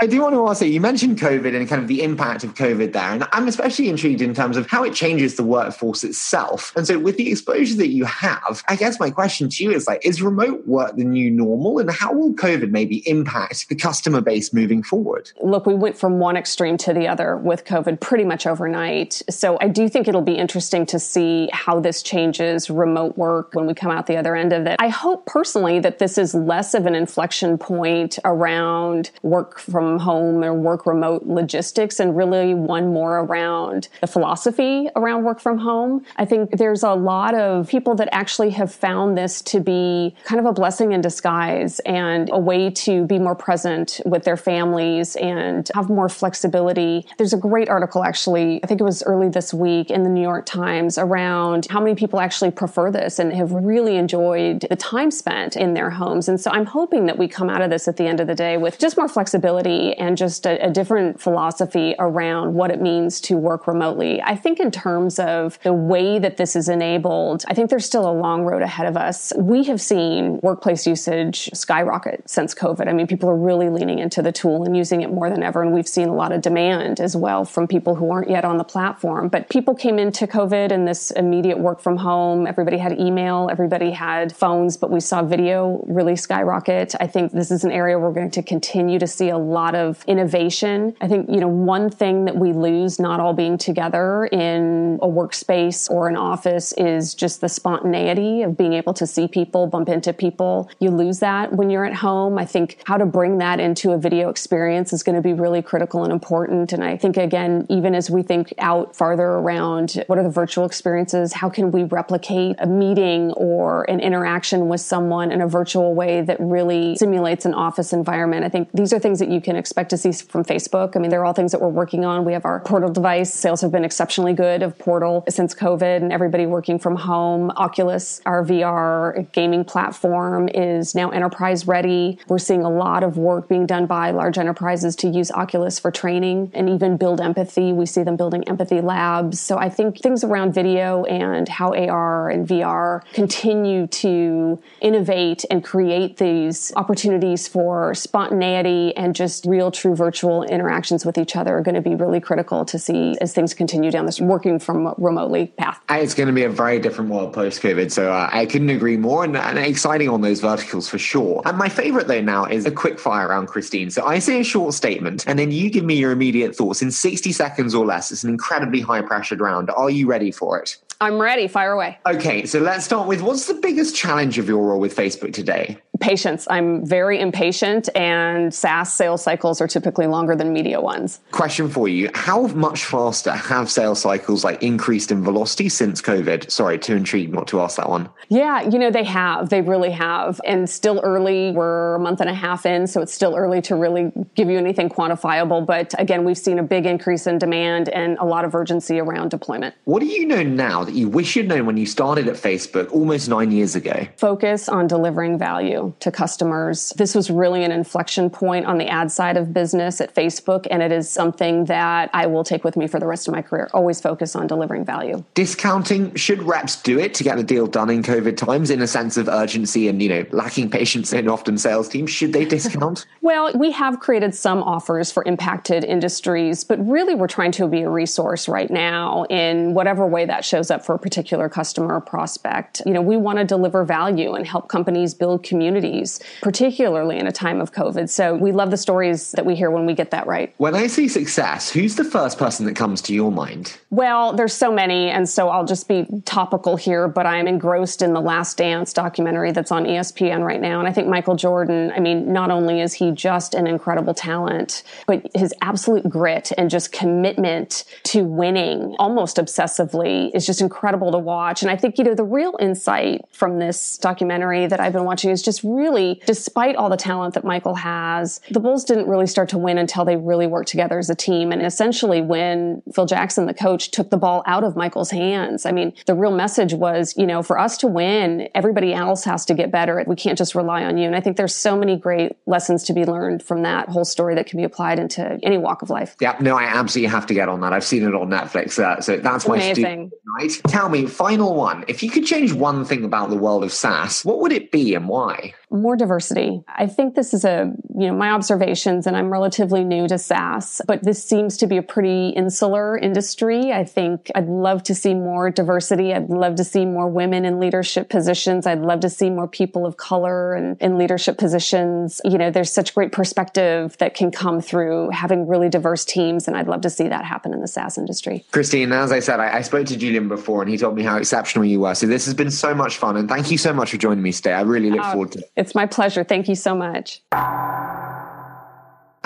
I 0.00 0.06
do 0.06 0.20
want 0.22 0.34
to 0.34 0.44
also, 0.44 0.64
you 0.64 0.80
mentioned 0.80 1.18
COVID 1.18 1.54
and 1.54 1.68
kind 1.68 1.82
of 1.82 1.88
the 1.88 2.02
impact 2.02 2.44
of 2.44 2.54
COVID 2.54 2.92
there. 2.92 3.02
And 3.02 3.26
I'm 3.32 3.48
especially 3.48 3.88
intrigued 3.88 4.20
in 4.20 4.34
terms 4.34 4.56
of 4.56 4.66
how 4.68 4.84
it 4.84 4.94
changes 4.94 5.36
the 5.36 5.42
workforce 5.42 6.04
itself. 6.04 6.72
And 6.76 6.86
so 6.86 6.98
with 6.98 7.16
the 7.16 7.30
exposure 7.30 7.76
that 7.76 7.88
you 7.88 8.04
have, 8.04 8.62
I 8.68 8.76
guess 8.76 9.00
my 9.00 9.10
question 9.10 9.48
to 9.48 9.64
you 9.64 9.72
is 9.72 9.86
like, 9.86 10.04
is 10.04 10.22
remote 10.22 10.66
work 10.66 10.96
the 10.96 11.04
new 11.04 11.30
normal? 11.30 11.78
And 11.78 11.90
how 11.90 12.12
will 12.12 12.34
COVID 12.34 12.70
maybe 12.70 13.08
impact 13.08 13.68
the 13.68 13.74
customer 13.74 14.20
base 14.20 14.52
moving 14.52 14.82
forward? 14.82 15.30
Look, 15.42 15.66
we 15.66 15.74
went 15.74 15.96
from 15.96 16.18
one 16.18 16.36
extreme 16.36 16.76
to 16.78 16.92
the 16.92 17.08
other 17.08 17.36
with 17.36 17.64
COVID 17.64 18.00
pretty 18.00 18.24
much 18.24 18.46
overnight. 18.46 19.22
So 19.30 19.58
I 19.60 19.68
do 19.68 19.88
think 19.88 20.08
it'll 20.08 20.22
be 20.22 20.36
interesting 20.36 20.86
to 20.86 20.98
see 20.98 21.48
how 21.52 21.80
this 21.80 22.02
changes 22.02 22.70
remote 22.70 23.16
work 23.16 23.54
when 23.54 23.66
we 23.66 23.74
come 23.74 23.90
out 23.90 24.06
the 24.06 24.16
other 24.16 24.36
end 24.36 24.52
of 24.52 24.66
it. 24.66 24.76
I 24.78 24.88
hope 24.88 25.26
personally 25.26 25.80
that 25.80 25.98
this 25.98 26.18
is 26.18 26.34
less 26.34 26.67
of 26.74 26.86
an 26.86 26.94
inflection 26.94 27.58
point 27.58 28.18
around 28.24 29.10
work 29.22 29.58
from 29.58 29.98
home 29.98 30.42
or 30.42 30.54
work 30.54 30.86
remote 30.86 31.24
logistics 31.24 32.00
and 32.00 32.16
really 32.16 32.54
one 32.54 32.92
more 32.92 33.18
around 33.20 33.88
the 34.00 34.06
philosophy 34.06 34.88
around 34.96 35.24
work 35.24 35.40
from 35.40 35.58
home. 35.58 36.04
I 36.16 36.24
think 36.24 36.56
there's 36.58 36.82
a 36.82 36.94
lot 36.94 37.34
of 37.34 37.68
people 37.68 37.94
that 37.96 38.08
actually 38.12 38.50
have 38.50 38.72
found 38.72 39.16
this 39.16 39.42
to 39.42 39.60
be 39.60 40.14
kind 40.24 40.40
of 40.40 40.46
a 40.46 40.52
blessing 40.52 40.92
in 40.92 41.00
disguise 41.00 41.80
and 41.80 42.30
a 42.32 42.38
way 42.38 42.70
to 42.70 43.04
be 43.06 43.18
more 43.18 43.34
present 43.34 44.00
with 44.04 44.24
their 44.24 44.36
families 44.36 45.16
and 45.16 45.70
have 45.74 45.88
more 45.88 46.08
flexibility. 46.08 47.06
There's 47.16 47.32
a 47.32 47.38
great 47.38 47.68
article 47.68 48.04
actually, 48.04 48.62
I 48.62 48.66
think 48.66 48.80
it 48.80 48.84
was 48.84 49.02
early 49.04 49.28
this 49.28 49.52
week 49.52 49.90
in 49.90 50.02
the 50.02 50.10
New 50.10 50.22
York 50.22 50.46
Times 50.46 50.98
around 50.98 51.66
how 51.70 51.80
many 51.80 51.94
people 51.94 52.20
actually 52.20 52.50
prefer 52.50 52.90
this 52.90 53.18
and 53.18 53.32
have 53.32 53.52
really 53.52 53.96
enjoyed 53.96 54.66
the 54.68 54.76
time 54.76 55.10
spent 55.10 55.56
in 55.56 55.74
their 55.74 55.90
homes. 55.90 56.28
And 56.28 56.40
so 56.40 56.50
I'm 56.58 56.66
hoping 56.66 57.06
that 57.06 57.16
we 57.16 57.28
come 57.28 57.48
out 57.48 57.62
of 57.62 57.70
this 57.70 57.86
at 57.86 57.98
the 57.98 58.04
end 58.04 58.18
of 58.18 58.26
the 58.26 58.34
day 58.34 58.56
with 58.56 58.80
just 58.80 58.96
more 58.96 59.06
flexibility 59.06 59.94
and 59.94 60.16
just 60.16 60.44
a, 60.44 60.66
a 60.66 60.70
different 60.72 61.20
philosophy 61.20 61.94
around 62.00 62.52
what 62.52 62.72
it 62.72 62.82
means 62.82 63.20
to 63.20 63.36
work 63.36 63.68
remotely. 63.68 64.20
I 64.20 64.34
think 64.34 64.58
in 64.58 64.72
terms 64.72 65.20
of 65.20 65.56
the 65.62 65.72
way 65.72 66.18
that 66.18 66.36
this 66.36 66.56
is 66.56 66.68
enabled, 66.68 67.44
I 67.46 67.54
think 67.54 67.70
there's 67.70 67.86
still 67.86 68.10
a 68.10 68.12
long 68.12 68.42
road 68.42 68.62
ahead 68.62 68.88
of 68.88 68.96
us. 68.96 69.32
We 69.38 69.62
have 69.66 69.80
seen 69.80 70.40
workplace 70.42 70.84
usage 70.84 71.48
skyrocket 71.54 72.28
since 72.28 72.56
COVID. 72.56 72.88
I 72.88 72.92
mean, 72.92 73.06
people 73.06 73.30
are 73.30 73.36
really 73.36 73.68
leaning 73.68 74.00
into 74.00 74.20
the 74.20 74.32
tool 74.32 74.64
and 74.64 74.76
using 74.76 75.02
it 75.02 75.12
more 75.12 75.30
than 75.30 75.44
ever. 75.44 75.62
And 75.62 75.72
we've 75.72 75.86
seen 75.86 76.08
a 76.08 76.14
lot 76.14 76.32
of 76.32 76.40
demand 76.40 76.98
as 76.98 77.14
well 77.14 77.44
from 77.44 77.68
people 77.68 77.94
who 77.94 78.10
aren't 78.10 78.30
yet 78.30 78.44
on 78.44 78.56
the 78.56 78.64
platform. 78.64 79.28
But 79.28 79.48
people 79.48 79.76
came 79.76 79.96
into 79.96 80.26
COVID 80.26 80.72
and 80.72 80.88
this 80.88 81.12
immediate 81.12 81.60
work 81.60 81.78
from 81.78 81.98
home. 81.98 82.48
Everybody 82.48 82.78
had 82.78 82.98
email, 82.98 83.48
everybody 83.48 83.92
had 83.92 84.34
phones, 84.34 84.76
but 84.76 84.90
we 84.90 84.98
saw 84.98 85.22
video 85.22 85.84
really 85.86 86.16
skyrocket. 86.16 86.47
I 86.52 87.06
think 87.06 87.32
this 87.32 87.50
is 87.50 87.64
an 87.64 87.70
area 87.70 87.98
we're 87.98 88.12
going 88.12 88.30
to 88.32 88.42
continue 88.42 88.98
to 88.98 89.06
see 89.06 89.28
a 89.28 89.38
lot 89.38 89.74
of 89.74 90.04
innovation. 90.06 90.96
I 91.00 91.08
think, 91.08 91.28
you 91.28 91.40
know, 91.40 91.48
one 91.48 91.90
thing 91.90 92.24
that 92.24 92.36
we 92.36 92.52
lose 92.52 92.98
not 92.98 93.20
all 93.20 93.34
being 93.34 93.58
together 93.58 94.26
in 94.26 94.98
a 95.02 95.06
workspace 95.06 95.90
or 95.90 96.08
an 96.08 96.16
office 96.16 96.72
is 96.72 97.14
just 97.14 97.40
the 97.40 97.48
spontaneity 97.48 98.42
of 98.42 98.56
being 98.56 98.72
able 98.72 98.94
to 98.94 99.06
see 99.06 99.28
people, 99.28 99.66
bump 99.66 99.88
into 99.88 100.12
people. 100.12 100.70
You 100.80 100.90
lose 100.90 101.18
that 101.20 101.52
when 101.52 101.70
you're 101.70 101.84
at 101.84 101.94
home. 101.94 102.38
I 102.38 102.44
think 102.44 102.80
how 102.84 102.96
to 102.96 103.06
bring 103.06 103.38
that 103.38 103.60
into 103.60 103.92
a 103.92 103.98
video 103.98 104.28
experience 104.28 104.92
is 104.92 105.02
going 105.02 105.16
to 105.16 105.22
be 105.22 105.32
really 105.32 105.62
critical 105.62 106.04
and 106.04 106.12
important. 106.12 106.72
And 106.72 106.82
I 106.82 106.96
think, 106.96 107.16
again, 107.16 107.66
even 107.68 107.94
as 107.94 108.10
we 108.10 108.22
think 108.22 108.52
out 108.58 108.96
farther 108.96 109.26
around 109.26 110.02
what 110.06 110.18
are 110.18 110.22
the 110.22 110.30
virtual 110.30 110.64
experiences, 110.64 111.32
how 111.32 111.48
can 111.48 111.70
we 111.70 111.84
replicate 111.84 112.56
a 112.58 112.66
meeting 112.66 113.32
or 113.32 113.88
an 113.90 114.00
interaction 114.00 114.68
with 114.68 114.80
someone 114.80 115.30
in 115.30 115.40
a 115.40 115.48
virtual 115.48 115.94
way 115.94 116.20
that 116.22 116.37
really 116.38 116.96
simulates 116.96 117.44
an 117.44 117.54
office 117.54 117.92
environment? 117.92 118.44
I 118.44 118.48
think 118.48 118.68
these 118.72 118.92
are 118.92 118.98
things 118.98 119.18
that 119.18 119.28
you 119.28 119.40
can 119.40 119.56
expect 119.56 119.90
to 119.90 119.96
see 119.96 120.12
from 120.12 120.44
Facebook. 120.44 120.96
I 120.96 121.00
mean, 121.00 121.10
they're 121.10 121.24
all 121.24 121.32
things 121.32 121.52
that 121.52 121.60
we're 121.60 121.68
working 121.68 122.04
on. 122.04 122.24
We 122.24 122.32
have 122.32 122.44
our 122.44 122.60
Portal 122.60 122.90
device. 122.90 123.32
Sales 123.32 123.60
have 123.60 123.72
been 123.72 123.84
exceptionally 123.84 124.32
good 124.32 124.62
of 124.62 124.78
Portal 124.78 125.24
since 125.28 125.54
COVID 125.54 125.96
and 125.96 126.12
everybody 126.12 126.46
working 126.46 126.78
from 126.78 126.96
home. 126.96 127.50
Oculus, 127.56 128.20
our 128.26 128.44
VR 128.44 129.30
gaming 129.32 129.64
platform, 129.64 130.48
is 130.48 130.94
now 130.94 131.10
enterprise 131.10 131.66
ready. 131.66 132.18
We're 132.28 132.38
seeing 132.38 132.62
a 132.62 132.70
lot 132.70 133.02
of 133.02 133.16
work 133.16 133.48
being 133.48 133.66
done 133.66 133.86
by 133.86 134.10
large 134.10 134.38
enterprises 134.38 134.96
to 134.96 135.08
use 135.08 135.30
Oculus 135.30 135.78
for 135.78 135.90
training 135.90 136.50
and 136.54 136.68
even 136.68 136.96
build 136.96 137.20
empathy. 137.20 137.72
We 137.72 137.86
see 137.86 138.02
them 138.02 138.16
building 138.16 138.46
empathy 138.48 138.80
labs. 138.80 139.40
So 139.40 139.58
I 139.58 139.68
think 139.68 140.00
things 140.00 140.24
around 140.24 140.54
video 140.54 141.04
and 141.04 141.48
how 141.48 141.74
AR 141.74 142.30
and 142.30 142.46
VR 142.46 143.02
continue 143.12 143.86
to 143.86 144.60
innovate 144.80 145.44
and 145.50 145.62
create 145.62 146.16
these 146.28 146.72
opportunities 146.76 147.48
for 147.48 147.94
spontaneity 147.94 148.94
and 148.96 149.14
just 149.14 149.46
real, 149.46 149.70
true 149.70 149.94
virtual 149.94 150.42
interactions 150.44 151.04
with 151.04 151.18
each 151.18 151.36
other 151.36 151.58
are 151.58 151.62
going 151.62 151.74
to 151.74 151.80
be 151.80 151.94
really 151.94 152.20
critical 152.20 152.64
to 152.66 152.78
see 152.78 153.16
as 153.20 153.32
things 153.32 153.54
continue 153.54 153.90
down 153.90 154.06
this 154.06 154.20
working 154.20 154.58
from 154.58 154.94
remotely 154.98 155.46
path. 155.58 155.80
It's 155.90 156.14
going 156.14 156.26
to 156.26 156.32
be 156.32 156.44
a 156.44 156.50
very 156.50 156.78
different 156.78 157.10
world 157.10 157.32
post 157.32 157.62
COVID. 157.62 157.90
So 157.90 158.12
uh, 158.12 158.28
I 158.32 158.46
couldn't 158.46 158.70
agree 158.70 158.96
more 158.96 159.24
and, 159.24 159.36
and 159.36 159.58
exciting 159.58 160.08
on 160.08 160.20
those 160.20 160.40
verticals 160.40 160.88
for 160.88 160.98
sure. 160.98 161.42
And 161.44 161.56
my 161.56 161.68
favorite 161.68 162.08
though 162.08 162.20
now 162.20 162.44
is 162.44 162.66
a 162.66 162.70
quick 162.70 162.98
fire 162.98 163.28
around 163.28 163.46
Christine. 163.46 163.90
So 163.90 164.04
I 164.04 164.18
say 164.18 164.40
a 164.40 164.44
short 164.44 164.74
statement 164.74 165.24
and 165.26 165.38
then 165.38 165.50
you 165.50 165.70
give 165.70 165.84
me 165.84 165.94
your 165.94 166.12
immediate 166.12 166.54
thoughts 166.54 166.82
in 166.82 166.90
60 166.90 167.32
seconds 167.32 167.74
or 167.74 167.86
less. 167.86 168.12
It's 168.12 168.24
an 168.24 168.30
incredibly 168.30 168.80
high 168.80 169.02
pressured 169.02 169.40
round. 169.40 169.70
Are 169.70 169.90
you 169.90 170.06
ready 170.06 170.30
for 170.30 170.60
it? 170.60 170.76
I'm 171.00 171.20
ready. 171.20 171.46
Fire 171.46 171.72
away. 171.72 171.96
Okay, 172.06 172.44
so 172.44 172.58
let's 172.58 172.84
start 172.84 173.06
with 173.06 173.22
what's 173.22 173.46
the 173.46 173.54
biggest 173.54 173.94
challenge 173.94 174.36
of 174.38 174.48
your 174.48 174.66
role 174.66 174.80
with 174.80 174.96
Facebook 174.96 175.32
today? 175.32 175.78
Patience. 176.00 176.46
I'm 176.50 176.84
very 176.84 177.20
impatient, 177.20 177.88
and 177.94 178.52
SaaS 178.52 178.92
sales 178.92 179.22
cycles 179.22 179.60
are 179.60 179.68
typically 179.68 180.06
longer 180.08 180.34
than 180.34 180.52
media 180.52 180.80
ones. 180.80 181.20
Question 181.30 181.68
for 181.68 181.88
you 181.88 182.10
How 182.14 182.48
much 182.48 182.84
faster 182.84 183.30
have 183.30 183.70
sales 183.70 184.00
cycles 184.00 184.44
like 184.44 184.60
increased 184.62 185.12
in 185.12 185.22
velocity 185.22 185.68
since 185.68 186.02
COVID? 186.02 186.50
Sorry, 186.50 186.78
too 186.78 186.96
intrigued 186.96 187.32
not 187.32 187.46
to 187.48 187.60
ask 187.60 187.76
that 187.76 187.88
one. 187.88 188.08
Yeah, 188.28 188.62
you 188.62 188.78
know, 188.78 188.90
they 188.90 189.04
have. 189.04 189.50
They 189.50 189.60
really 189.60 189.90
have. 189.90 190.40
And 190.44 190.68
still 190.68 191.00
early. 191.04 191.52
We're 191.52 191.94
a 191.96 192.00
month 192.00 192.20
and 192.20 192.30
a 192.30 192.34
half 192.34 192.66
in, 192.66 192.88
so 192.88 193.00
it's 193.02 193.14
still 193.14 193.36
early 193.36 193.62
to 193.62 193.76
really 193.76 194.12
give 194.34 194.50
you 194.50 194.58
anything 194.58 194.88
quantifiable. 194.88 195.64
But 195.64 195.94
again, 195.98 196.24
we've 196.24 196.38
seen 196.38 196.58
a 196.58 196.64
big 196.64 196.86
increase 196.86 197.26
in 197.28 197.38
demand 197.38 197.88
and 197.88 198.18
a 198.18 198.24
lot 198.24 198.44
of 198.44 198.54
urgency 198.54 198.98
around 198.98 199.30
deployment. 199.30 199.76
What 199.84 200.00
do 200.00 200.06
you 200.06 200.26
know 200.26 200.42
now 200.42 200.87
that 200.88 200.94
you 200.94 201.06
wish 201.08 201.36
you'd 201.36 201.48
known 201.48 201.66
when 201.66 201.76
you 201.76 201.84
started 201.84 202.28
at 202.28 202.36
Facebook 202.36 202.90
almost 202.92 203.28
nine 203.28 203.52
years 203.52 203.76
ago? 203.76 204.08
Focus 204.16 204.70
on 204.70 204.86
delivering 204.86 205.38
value 205.38 205.92
to 206.00 206.10
customers. 206.10 206.94
This 206.96 207.14
was 207.14 207.30
really 207.30 207.62
an 207.62 207.72
inflection 207.72 208.30
point 208.30 208.64
on 208.64 208.78
the 208.78 208.86
ad 208.86 209.12
side 209.12 209.36
of 209.36 209.52
business 209.52 210.00
at 210.00 210.14
Facebook, 210.14 210.66
and 210.70 210.82
it 210.82 210.90
is 210.90 211.08
something 211.08 211.66
that 211.66 212.08
I 212.14 212.26
will 212.26 212.42
take 212.42 212.64
with 212.64 212.74
me 212.74 212.86
for 212.86 212.98
the 212.98 213.06
rest 213.06 213.28
of 213.28 213.34
my 213.34 213.42
career. 213.42 213.68
Always 213.74 214.00
focus 214.00 214.34
on 214.34 214.46
delivering 214.46 214.86
value. 214.86 215.22
Discounting, 215.34 216.14
should 216.14 216.42
reps 216.42 216.80
do 216.80 216.98
it 216.98 217.12
to 217.14 217.24
get 217.24 217.36
the 217.36 217.44
deal 217.44 217.66
done 217.66 217.90
in 217.90 218.02
COVID 218.02 218.38
times 218.38 218.70
in 218.70 218.80
a 218.80 218.86
sense 218.86 219.18
of 219.18 219.28
urgency 219.28 219.88
and, 219.88 220.02
you 220.02 220.08
know, 220.08 220.24
lacking 220.30 220.70
patience 220.70 221.12
in 221.12 221.28
often 221.28 221.58
sales 221.58 221.90
teams? 221.90 222.10
Should 222.10 222.32
they 222.32 222.46
discount? 222.46 223.04
well, 223.20 223.52
we 223.54 223.72
have 223.72 224.00
created 224.00 224.34
some 224.34 224.62
offers 224.62 225.12
for 225.12 225.22
impacted 225.26 225.84
industries, 225.84 226.64
but 226.64 226.78
really 226.88 227.14
we're 227.14 227.26
trying 227.26 227.52
to 227.52 227.68
be 227.68 227.82
a 227.82 227.90
resource 227.90 228.48
right 228.48 228.70
now 228.70 229.24
in 229.24 229.74
whatever 229.74 230.06
way 230.06 230.24
that 230.24 230.46
shows 230.46 230.70
up 230.70 230.77
for 230.84 230.94
a 230.94 230.98
particular 230.98 231.48
customer 231.48 231.94
or 231.94 232.00
prospect. 232.00 232.82
You 232.86 232.92
know, 232.92 233.02
we 233.02 233.16
want 233.16 233.38
to 233.38 233.44
deliver 233.44 233.84
value 233.84 234.34
and 234.34 234.46
help 234.46 234.68
companies 234.68 235.14
build 235.14 235.42
communities, 235.42 236.20
particularly 236.42 237.18
in 237.18 237.26
a 237.26 237.32
time 237.32 237.60
of 237.60 237.72
COVID. 237.72 238.08
So 238.08 238.34
we 238.34 238.52
love 238.52 238.70
the 238.70 238.76
stories 238.76 239.32
that 239.32 239.46
we 239.46 239.54
hear 239.54 239.70
when 239.70 239.86
we 239.86 239.94
get 239.94 240.10
that 240.10 240.26
right. 240.26 240.54
When 240.58 240.74
I 240.74 240.86
say 240.86 241.08
success, 241.08 241.70
who's 241.70 241.96
the 241.96 242.04
first 242.04 242.38
person 242.38 242.66
that 242.66 242.76
comes 242.76 243.02
to 243.02 243.14
your 243.14 243.32
mind? 243.32 243.78
Well, 243.90 244.32
there's 244.32 244.54
so 244.54 244.72
many, 244.72 245.10
and 245.10 245.28
so 245.28 245.48
I'll 245.48 245.66
just 245.66 245.88
be 245.88 246.06
topical 246.24 246.76
here, 246.76 247.08
but 247.08 247.26
I'm 247.26 247.46
engrossed 247.46 248.02
in 248.02 248.12
the 248.12 248.20
Last 248.20 248.56
Dance 248.58 248.92
documentary 248.92 249.52
that's 249.52 249.72
on 249.72 249.84
ESPN 249.84 250.44
right 250.44 250.60
now. 250.60 250.78
And 250.78 250.88
I 250.88 250.92
think 250.92 251.08
Michael 251.08 251.36
Jordan, 251.36 251.92
I 251.94 252.00
mean, 252.00 252.32
not 252.32 252.50
only 252.50 252.80
is 252.80 252.92
he 252.92 253.10
just 253.10 253.54
an 253.54 253.66
incredible 253.66 254.14
talent, 254.14 254.82
but 255.06 255.26
his 255.34 255.54
absolute 255.62 256.08
grit 256.08 256.52
and 256.56 256.70
just 256.70 256.92
commitment 256.92 257.84
to 258.04 258.24
winning 258.24 258.94
almost 258.98 259.36
obsessively 259.36 260.30
is 260.34 260.46
just 260.46 260.60
incredible 260.68 261.10
to 261.12 261.18
watch. 261.18 261.62
And 261.62 261.70
I 261.70 261.76
think, 261.76 261.96
you 261.96 262.04
know, 262.04 262.14
the 262.14 262.24
real 262.24 262.54
insight 262.60 263.22
from 263.32 263.58
this 263.58 263.96
documentary 263.96 264.66
that 264.66 264.80
I've 264.80 264.92
been 264.92 265.04
watching 265.04 265.30
is 265.30 265.40
just 265.40 265.64
really, 265.64 266.20
despite 266.26 266.76
all 266.76 266.90
the 266.90 266.96
talent 266.98 267.32
that 267.34 267.44
Michael 267.44 267.74
has, 267.74 268.42
the 268.50 268.60
Bulls 268.60 268.84
didn't 268.84 269.08
really 269.08 269.26
start 269.26 269.48
to 269.50 269.58
win 269.58 269.78
until 269.78 270.04
they 270.04 270.16
really 270.16 270.46
worked 270.46 270.68
together 270.68 270.98
as 270.98 271.08
a 271.08 271.14
team. 271.14 271.52
And 271.52 271.62
essentially 271.64 272.20
when 272.20 272.82
Phil 272.94 273.06
Jackson, 273.06 273.46
the 273.46 273.54
coach, 273.54 273.90
took 273.90 274.10
the 274.10 274.18
ball 274.18 274.42
out 274.44 274.62
of 274.62 274.76
Michael's 274.76 275.10
hands, 275.10 275.64
I 275.64 275.72
mean, 275.72 275.94
the 276.04 276.14
real 276.14 276.32
message 276.32 276.74
was, 276.74 277.14
you 277.16 277.26
know, 277.26 277.42
for 277.42 277.58
us 277.58 277.78
to 277.78 277.86
win, 277.86 278.50
everybody 278.54 278.92
else 278.92 279.24
has 279.24 279.46
to 279.46 279.54
get 279.54 279.70
better. 279.70 280.04
We 280.06 280.16
can't 280.16 280.36
just 280.36 280.54
rely 280.54 280.84
on 280.84 280.98
you. 280.98 281.06
And 281.06 281.16
I 281.16 281.20
think 281.20 281.38
there's 281.38 281.54
so 281.54 281.78
many 281.78 281.96
great 281.96 282.32
lessons 282.44 282.84
to 282.84 282.92
be 282.92 283.06
learned 283.06 283.42
from 283.42 283.62
that 283.62 283.88
whole 283.88 284.04
story 284.04 284.34
that 284.34 284.46
can 284.46 284.58
be 284.58 284.64
applied 284.64 284.98
into 284.98 285.38
any 285.42 285.56
walk 285.56 285.80
of 285.80 285.88
life. 285.88 286.14
Yeah, 286.20 286.36
no, 286.40 286.56
I 286.56 286.64
absolutely 286.64 287.08
have 287.08 287.26
to 287.26 287.34
get 287.34 287.48
on 287.48 287.62
that. 287.62 287.72
I've 287.72 287.84
seen 287.84 288.02
it 288.02 288.14
on 288.14 288.28
Netflix. 288.28 288.78
Uh, 288.78 289.00
so 289.00 289.16
that's 289.16 289.48
my 289.48 289.56
Amazing. 289.56 290.10
Right. 290.38 290.57
Tell 290.66 290.88
me, 290.88 291.06
final 291.06 291.54
one. 291.54 291.84
If 291.88 292.02
you 292.02 292.10
could 292.10 292.26
change 292.26 292.52
one 292.52 292.84
thing 292.84 293.04
about 293.04 293.30
the 293.30 293.36
world 293.36 293.64
of 293.64 293.72
SaaS, 293.72 294.24
what 294.24 294.40
would 294.40 294.52
it 294.52 294.70
be 294.70 294.94
and 294.94 295.08
why? 295.08 295.54
More 295.70 295.96
diversity. 295.96 296.62
I 296.68 296.86
think 296.86 297.14
this 297.14 297.34
is 297.34 297.44
a, 297.44 297.72
you 297.94 298.06
know, 298.06 298.14
my 298.14 298.30
observations, 298.30 299.06
and 299.06 299.16
I'm 299.16 299.30
relatively 299.30 299.84
new 299.84 300.08
to 300.08 300.18
SaaS, 300.18 300.80
but 300.86 301.02
this 301.04 301.22
seems 301.22 301.56
to 301.58 301.66
be 301.66 301.76
a 301.76 301.82
pretty 301.82 302.30
insular 302.30 302.96
industry. 302.96 303.72
I 303.72 303.84
think 303.84 304.30
I'd 304.34 304.48
love 304.48 304.82
to 304.84 304.94
see 304.94 305.14
more 305.14 305.50
diversity. 305.50 306.14
I'd 306.14 306.30
love 306.30 306.54
to 306.56 306.64
see 306.64 306.84
more 306.84 307.08
women 307.08 307.44
in 307.44 307.60
leadership 307.60 308.08
positions. 308.08 308.66
I'd 308.66 308.80
love 308.80 309.00
to 309.00 309.10
see 309.10 309.30
more 309.30 309.46
people 309.46 309.84
of 309.84 309.96
color 309.96 310.54
and 310.54 310.76
in 310.80 310.96
leadership 310.96 311.38
positions. 311.38 312.20
You 312.24 312.38
know, 312.38 312.50
there's 312.50 312.72
such 312.72 312.94
great 312.94 313.12
perspective 313.12 313.96
that 313.98 314.14
can 314.14 314.30
come 314.30 314.60
through 314.60 315.10
having 315.10 315.46
really 315.46 315.68
diverse 315.68 316.04
teams, 316.04 316.48
and 316.48 316.56
I'd 316.56 316.68
love 316.68 316.80
to 316.82 316.90
see 316.90 317.08
that 317.08 317.24
happen 317.24 317.52
in 317.52 317.60
the 317.60 317.68
SaaS 317.68 317.98
industry. 317.98 318.46
Christine, 318.52 318.92
as 318.92 319.12
I 319.12 319.20
said, 319.20 319.40
I, 319.40 319.58
I 319.58 319.62
spoke 319.62 319.86
to 319.88 319.96
Julian 319.96 320.28
before, 320.28 320.62
and 320.62 320.70
he 320.70 320.78
told 320.78 320.94
me 320.94 321.02
how 321.02 321.16
exceptional 321.16 321.64
you 321.64 321.80
were. 321.80 321.94
So 321.94 322.06
this 322.06 322.24
has 322.24 322.34
been 322.34 322.50
so 322.50 322.74
much 322.74 322.96
fun, 322.96 323.16
and 323.16 323.28
thank 323.28 323.50
you 323.50 323.58
so 323.58 323.72
much 323.72 323.90
for 323.90 323.96
joining 323.98 324.22
me 324.22 324.32
today. 324.32 324.52
I 324.52 324.62
really 324.62 324.90
look 324.90 325.00
Uh, 325.00 325.12
forward 325.12 325.32
to 325.32 325.38
it. 325.40 325.50
It's 325.58 325.74
my 325.74 325.86
pleasure. 325.86 326.22
Thank 326.22 326.48
you 326.48 326.54
so 326.54 326.76
much. 326.76 327.20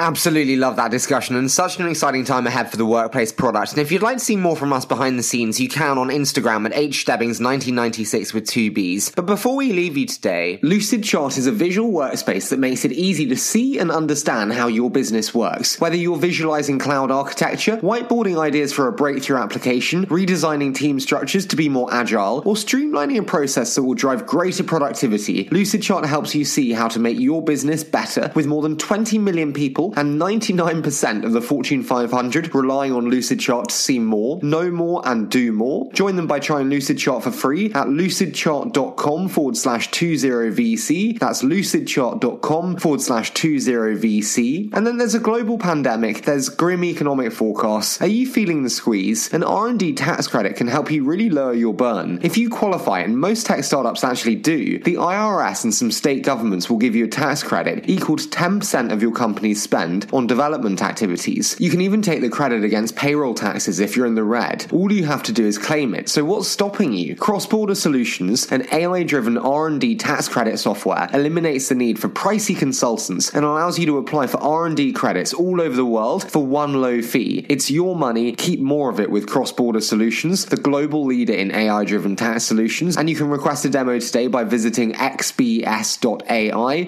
Absolutely 0.02 0.56
love 0.56 0.74
that 0.74 0.90
discussion 0.90 1.36
and 1.36 1.48
such 1.48 1.78
an 1.78 1.86
exciting 1.86 2.24
time 2.24 2.44
ahead 2.48 2.68
for 2.68 2.76
the 2.76 2.84
workplace 2.84 3.30
product. 3.30 3.70
And 3.70 3.80
if 3.80 3.92
you'd 3.92 4.02
like 4.02 4.16
to 4.16 4.24
see 4.24 4.34
more 4.34 4.56
from 4.56 4.72
us 4.72 4.84
behind 4.84 5.16
the 5.16 5.22
scenes, 5.22 5.60
you 5.60 5.68
can 5.68 5.96
on 5.96 6.08
Instagram 6.08 6.66
at 6.66 6.72
hstebbings1996 6.72 8.34
with 8.34 8.48
two 8.48 8.72
B's. 8.72 9.12
But 9.14 9.26
before 9.26 9.54
we 9.54 9.72
leave 9.72 9.96
you 9.96 10.06
today, 10.06 10.58
Lucidchart 10.60 11.38
is 11.38 11.46
a 11.46 11.52
visual 11.52 11.92
workspace 11.92 12.48
that 12.48 12.58
makes 12.58 12.84
it 12.84 12.90
easy 12.90 13.26
to 13.26 13.36
see 13.36 13.78
and 13.78 13.92
understand 13.92 14.52
how 14.52 14.66
your 14.66 14.90
business 14.90 15.32
works. 15.32 15.80
Whether 15.80 15.94
you're 15.94 16.18
visualizing 16.18 16.80
cloud 16.80 17.12
architecture, 17.12 17.76
whiteboarding 17.76 18.36
ideas 18.40 18.72
for 18.72 18.88
a 18.88 18.92
breakthrough 18.92 19.38
application, 19.38 20.06
redesigning 20.06 20.74
team 20.74 20.98
structures 20.98 21.46
to 21.46 21.54
be 21.54 21.68
more 21.68 21.94
agile, 21.94 22.42
or 22.44 22.56
streamlining 22.56 23.20
a 23.20 23.22
process 23.22 23.76
that 23.76 23.84
will 23.84 23.94
drive 23.94 24.26
greater 24.26 24.64
productivity, 24.64 25.44
Lucidchart 25.50 26.06
helps 26.06 26.34
you 26.34 26.44
see 26.44 26.72
how 26.72 26.88
to 26.88 26.98
make 26.98 27.20
your 27.20 27.40
business 27.40 27.84
better 27.84 28.32
with 28.34 28.48
more 28.48 28.62
than 28.62 28.76
20 28.76 29.16
million 29.18 29.52
people 29.52 29.91
and 29.96 30.20
99% 30.20 31.24
of 31.24 31.32
the 31.32 31.40
Fortune 31.40 31.82
500 31.82 32.54
relying 32.54 32.92
on 32.92 33.06
Lucidchart 33.06 33.68
to 33.68 33.74
see 33.74 33.98
more, 33.98 34.38
know 34.42 34.70
more, 34.70 35.02
and 35.04 35.30
do 35.30 35.52
more. 35.52 35.90
Join 35.92 36.16
them 36.16 36.26
by 36.26 36.40
trying 36.40 36.68
Lucidchart 36.68 37.22
for 37.22 37.30
free 37.30 37.66
at 37.66 37.86
lucidchart.com 37.86 39.28
forward 39.28 39.56
slash 39.56 39.88
20VC. 39.90 41.18
That's 41.18 41.42
lucidchart.com 41.42 42.76
forward 42.76 43.00
slash 43.00 43.32
20VC. 43.32 44.70
And 44.72 44.86
then 44.86 44.98
there's 44.98 45.14
a 45.14 45.20
global 45.20 45.58
pandemic, 45.58 46.22
there's 46.22 46.48
grim 46.48 46.84
economic 46.84 47.32
forecasts. 47.32 48.00
Are 48.00 48.06
you 48.06 48.26
feeling 48.26 48.62
the 48.62 48.70
squeeze? 48.70 49.32
An 49.32 49.42
R&D 49.42 49.94
tax 49.94 50.26
credit 50.28 50.56
can 50.56 50.68
help 50.68 50.90
you 50.90 51.04
really 51.04 51.30
lower 51.30 51.52
your 51.52 51.74
burn. 51.74 52.20
If 52.22 52.36
you 52.36 52.48
qualify, 52.48 53.00
and 53.00 53.18
most 53.18 53.46
tech 53.46 53.64
startups 53.64 54.04
actually 54.04 54.36
do, 54.36 54.78
the 54.78 54.94
IRS 54.94 55.64
and 55.64 55.74
some 55.74 55.90
state 55.90 56.24
governments 56.24 56.68
will 56.68 56.78
give 56.78 56.94
you 56.94 57.04
a 57.04 57.08
tax 57.08 57.42
credit 57.42 57.88
equal 57.88 58.16
to 58.16 58.28
10% 58.28 58.92
of 58.92 59.02
your 59.02 59.12
company's 59.12 59.62
spend 59.72 60.06
on 60.12 60.26
development 60.26 60.82
activities. 60.82 61.56
You 61.58 61.70
can 61.70 61.80
even 61.80 62.02
take 62.02 62.20
the 62.20 62.28
credit 62.28 62.62
against 62.62 62.94
payroll 62.94 63.32
taxes 63.32 63.80
if 63.80 63.96
you're 63.96 64.04
in 64.04 64.16
the 64.16 64.22
red. 64.22 64.66
All 64.70 64.92
you 64.92 65.06
have 65.06 65.22
to 65.22 65.32
do 65.32 65.46
is 65.46 65.56
claim 65.56 65.94
it. 65.94 66.10
So 66.10 66.26
what's 66.26 66.46
stopping 66.46 66.92
you? 66.92 67.16
Cross-border 67.16 67.74
solutions, 67.74 68.52
an 68.52 68.66
AI-driven 68.70 69.38
R&D 69.38 69.96
tax 69.96 70.28
credit 70.28 70.58
software, 70.58 71.08
eliminates 71.14 71.70
the 71.70 71.74
need 71.74 71.98
for 71.98 72.10
pricey 72.10 72.54
consultants 72.54 73.30
and 73.34 73.46
allows 73.46 73.78
you 73.78 73.86
to 73.86 73.96
apply 73.96 74.26
for 74.26 74.36
R&D 74.42 74.92
credits 74.92 75.32
all 75.32 75.58
over 75.58 75.74
the 75.74 75.86
world 75.86 76.30
for 76.30 76.44
one 76.44 76.74
low 76.74 77.00
fee. 77.00 77.46
It's 77.48 77.70
your 77.70 77.96
money. 77.96 78.32
Keep 78.32 78.60
more 78.60 78.90
of 78.90 79.00
it 79.00 79.10
with 79.10 79.26
Cross-border 79.26 79.80
Solutions, 79.80 80.44
the 80.44 80.58
global 80.58 81.06
leader 81.06 81.32
in 81.32 81.50
AI-driven 81.50 82.16
tax 82.16 82.44
solutions. 82.44 82.98
And 82.98 83.08
you 83.08 83.16
can 83.16 83.30
request 83.30 83.64
a 83.64 83.70
demo 83.70 83.98
today 83.98 84.26
by 84.26 84.44
visiting 84.44 84.92
xbs.ai 84.92 85.64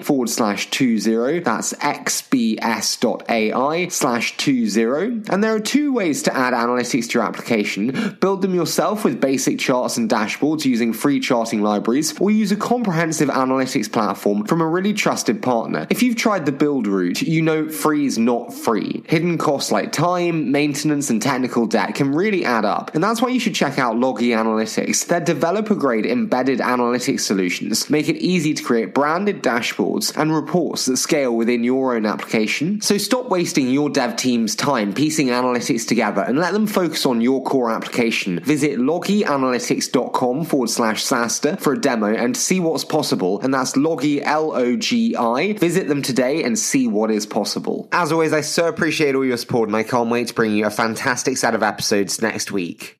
forward 0.03 0.29
slash 0.29 0.69
20. 0.69 1.39
That's 1.39 1.73
xbs 1.73 2.74
s.ai 2.77 3.87
slash 3.87 4.37
20. 4.37 4.83
And 5.29 5.43
there 5.43 5.55
are 5.55 5.59
two 5.59 5.93
ways 5.93 6.23
to 6.23 6.35
add 6.35 6.53
analytics 6.53 7.09
to 7.09 7.19
your 7.19 7.23
application. 7.23 8.17
Build 8.19 8.41
them 8.41 8.53
yourself 8.53 9.03
with 9.03 9.21
basic 9.21 9.59
charts 9.59 9.97
and 9.97 10.09
dashboards 10.09 10.65
using 10.65 10.93
free 10.93 11.19
charting 11.19 11.61
libraries, 11.61 12.19
or 12.19 12.31
use 12.31 12.51
a 12.51 12.55
comprehensive 12.55 13.29
analytics 13.29 13.91
platform 13.91 14.45
from 14.45 14.61
a 14.61 14.67
really 14.67 14.93
trusted 14.93 15.41
partner. 15.41 15.87
If 15.89 16.03
you've 16.03 16.15
tried 16.15 16.45
the 16.45 16.51
build 16.51 16.87
route, 16.87 17.21
you 17.21 17.41
know 17.41 17.69
free 17.69 18.05
is 18.05 18.17
not 18.17 18.53
free. 18.53 19.03
Hidden 19.07 19.37
costs 19.37 19.71
like 19.71 19.91
time, 19.91 20.51
maintenance, 20.51 21.09
and 21.09 21.21
technical 21.21 21.65
debt 21.65 21.95
can 21.95 22.13
really 22.13 22.45
add 22.45 22.65
up, 22.65 22.93
and 22.95 23.03
that's 23.03 23.21
why 23.21 23.29
you 23.29 23.39
should 23.39 23.55
check 23.55 23.79
out 23.79 23.97
Logi 23.97 24.29
Analytics. 24.29 25.07
Their 25.07 25.21
developer 25.21 25.75
grade 25.75 26.05
embedded 26.05 26.59
analytics 26.59 27.21
solutions 27.21 27.89
make 27.89 28.09
it 28.09 28.17
easy 28.17 28.53
to 28.53 28.63
create 28.63 28.93
branded 28.93 29.41
dashboards 29.41 30.15
and 30.17 30.33
reports 30.33 30.85
that 30.85 30.97
scale 30.97 31.35
within 31.35 31.63
your 31.63 31.95
own 31.95 32.05
application. 32.05 32.64
So 32.81 32.97
stop 32.97 33.29
wasting 33.29 33.69
your 33.69 33.89
dev 33.89 34.15
team's 34.15 34.55
time 34.55 34.93
piecing 34.93 35.27
analytics 35.27 35.87
together 35.87 36.21
and 36.21 36.37
let 36.39 36.53
them 36.53 36.67
focus 36.67 37.05
on 37.05 37.21
your 37.21 37.43
core 37.43 37.71
application. 37.71 38.39
Visit 38.39 38.79
logianalytics.com 38.79 40.45
forward 40.45 40.69
slash 40.69 41.03
SaaStr 41.03 41.59
for 41.59 41.73
a 41.73 41.79
demo 41.79 42.13
and 42.13 42.35
see 42.35 42.59
what's 42.59 42.85
possible, 42.85 43.39
and 43.41 43.53
that's 43.53 43.77
Logi 43.77 44.21
L 44.21 44.53
O 44.53 44.75
G 44.75 45.15
I. 45.15 45.53
Visit 45.53 45.87
them 45.87 46.01
today 46.01 46.43
and 46.43 46.57
see 46.57 46.87
what 46.87 47.11
is 47.11 47.25
possible. 47.25 47.87
As 47.91 48.11
always, 48.11 48.33
I 48.33 48.41
so 48.41 48.67
appreciate 48.67 49.15
all 49.15 49.25
your 49.25 49.37
support, 49.37 49.69
and 49.69 49.75
I 49.75 49.83
can't 49.83 50.09
wait 50.09 50.27
to 50.27 50.33
bring 50.33 50.55
you 50.55 50.65
a 50.65 50.71
fantastic 50.71 51.37
set 51.37 51.55
of 51.55 51.63
episodes 51.63 52.21
next 52.21 52.51
week. 52.51 52.99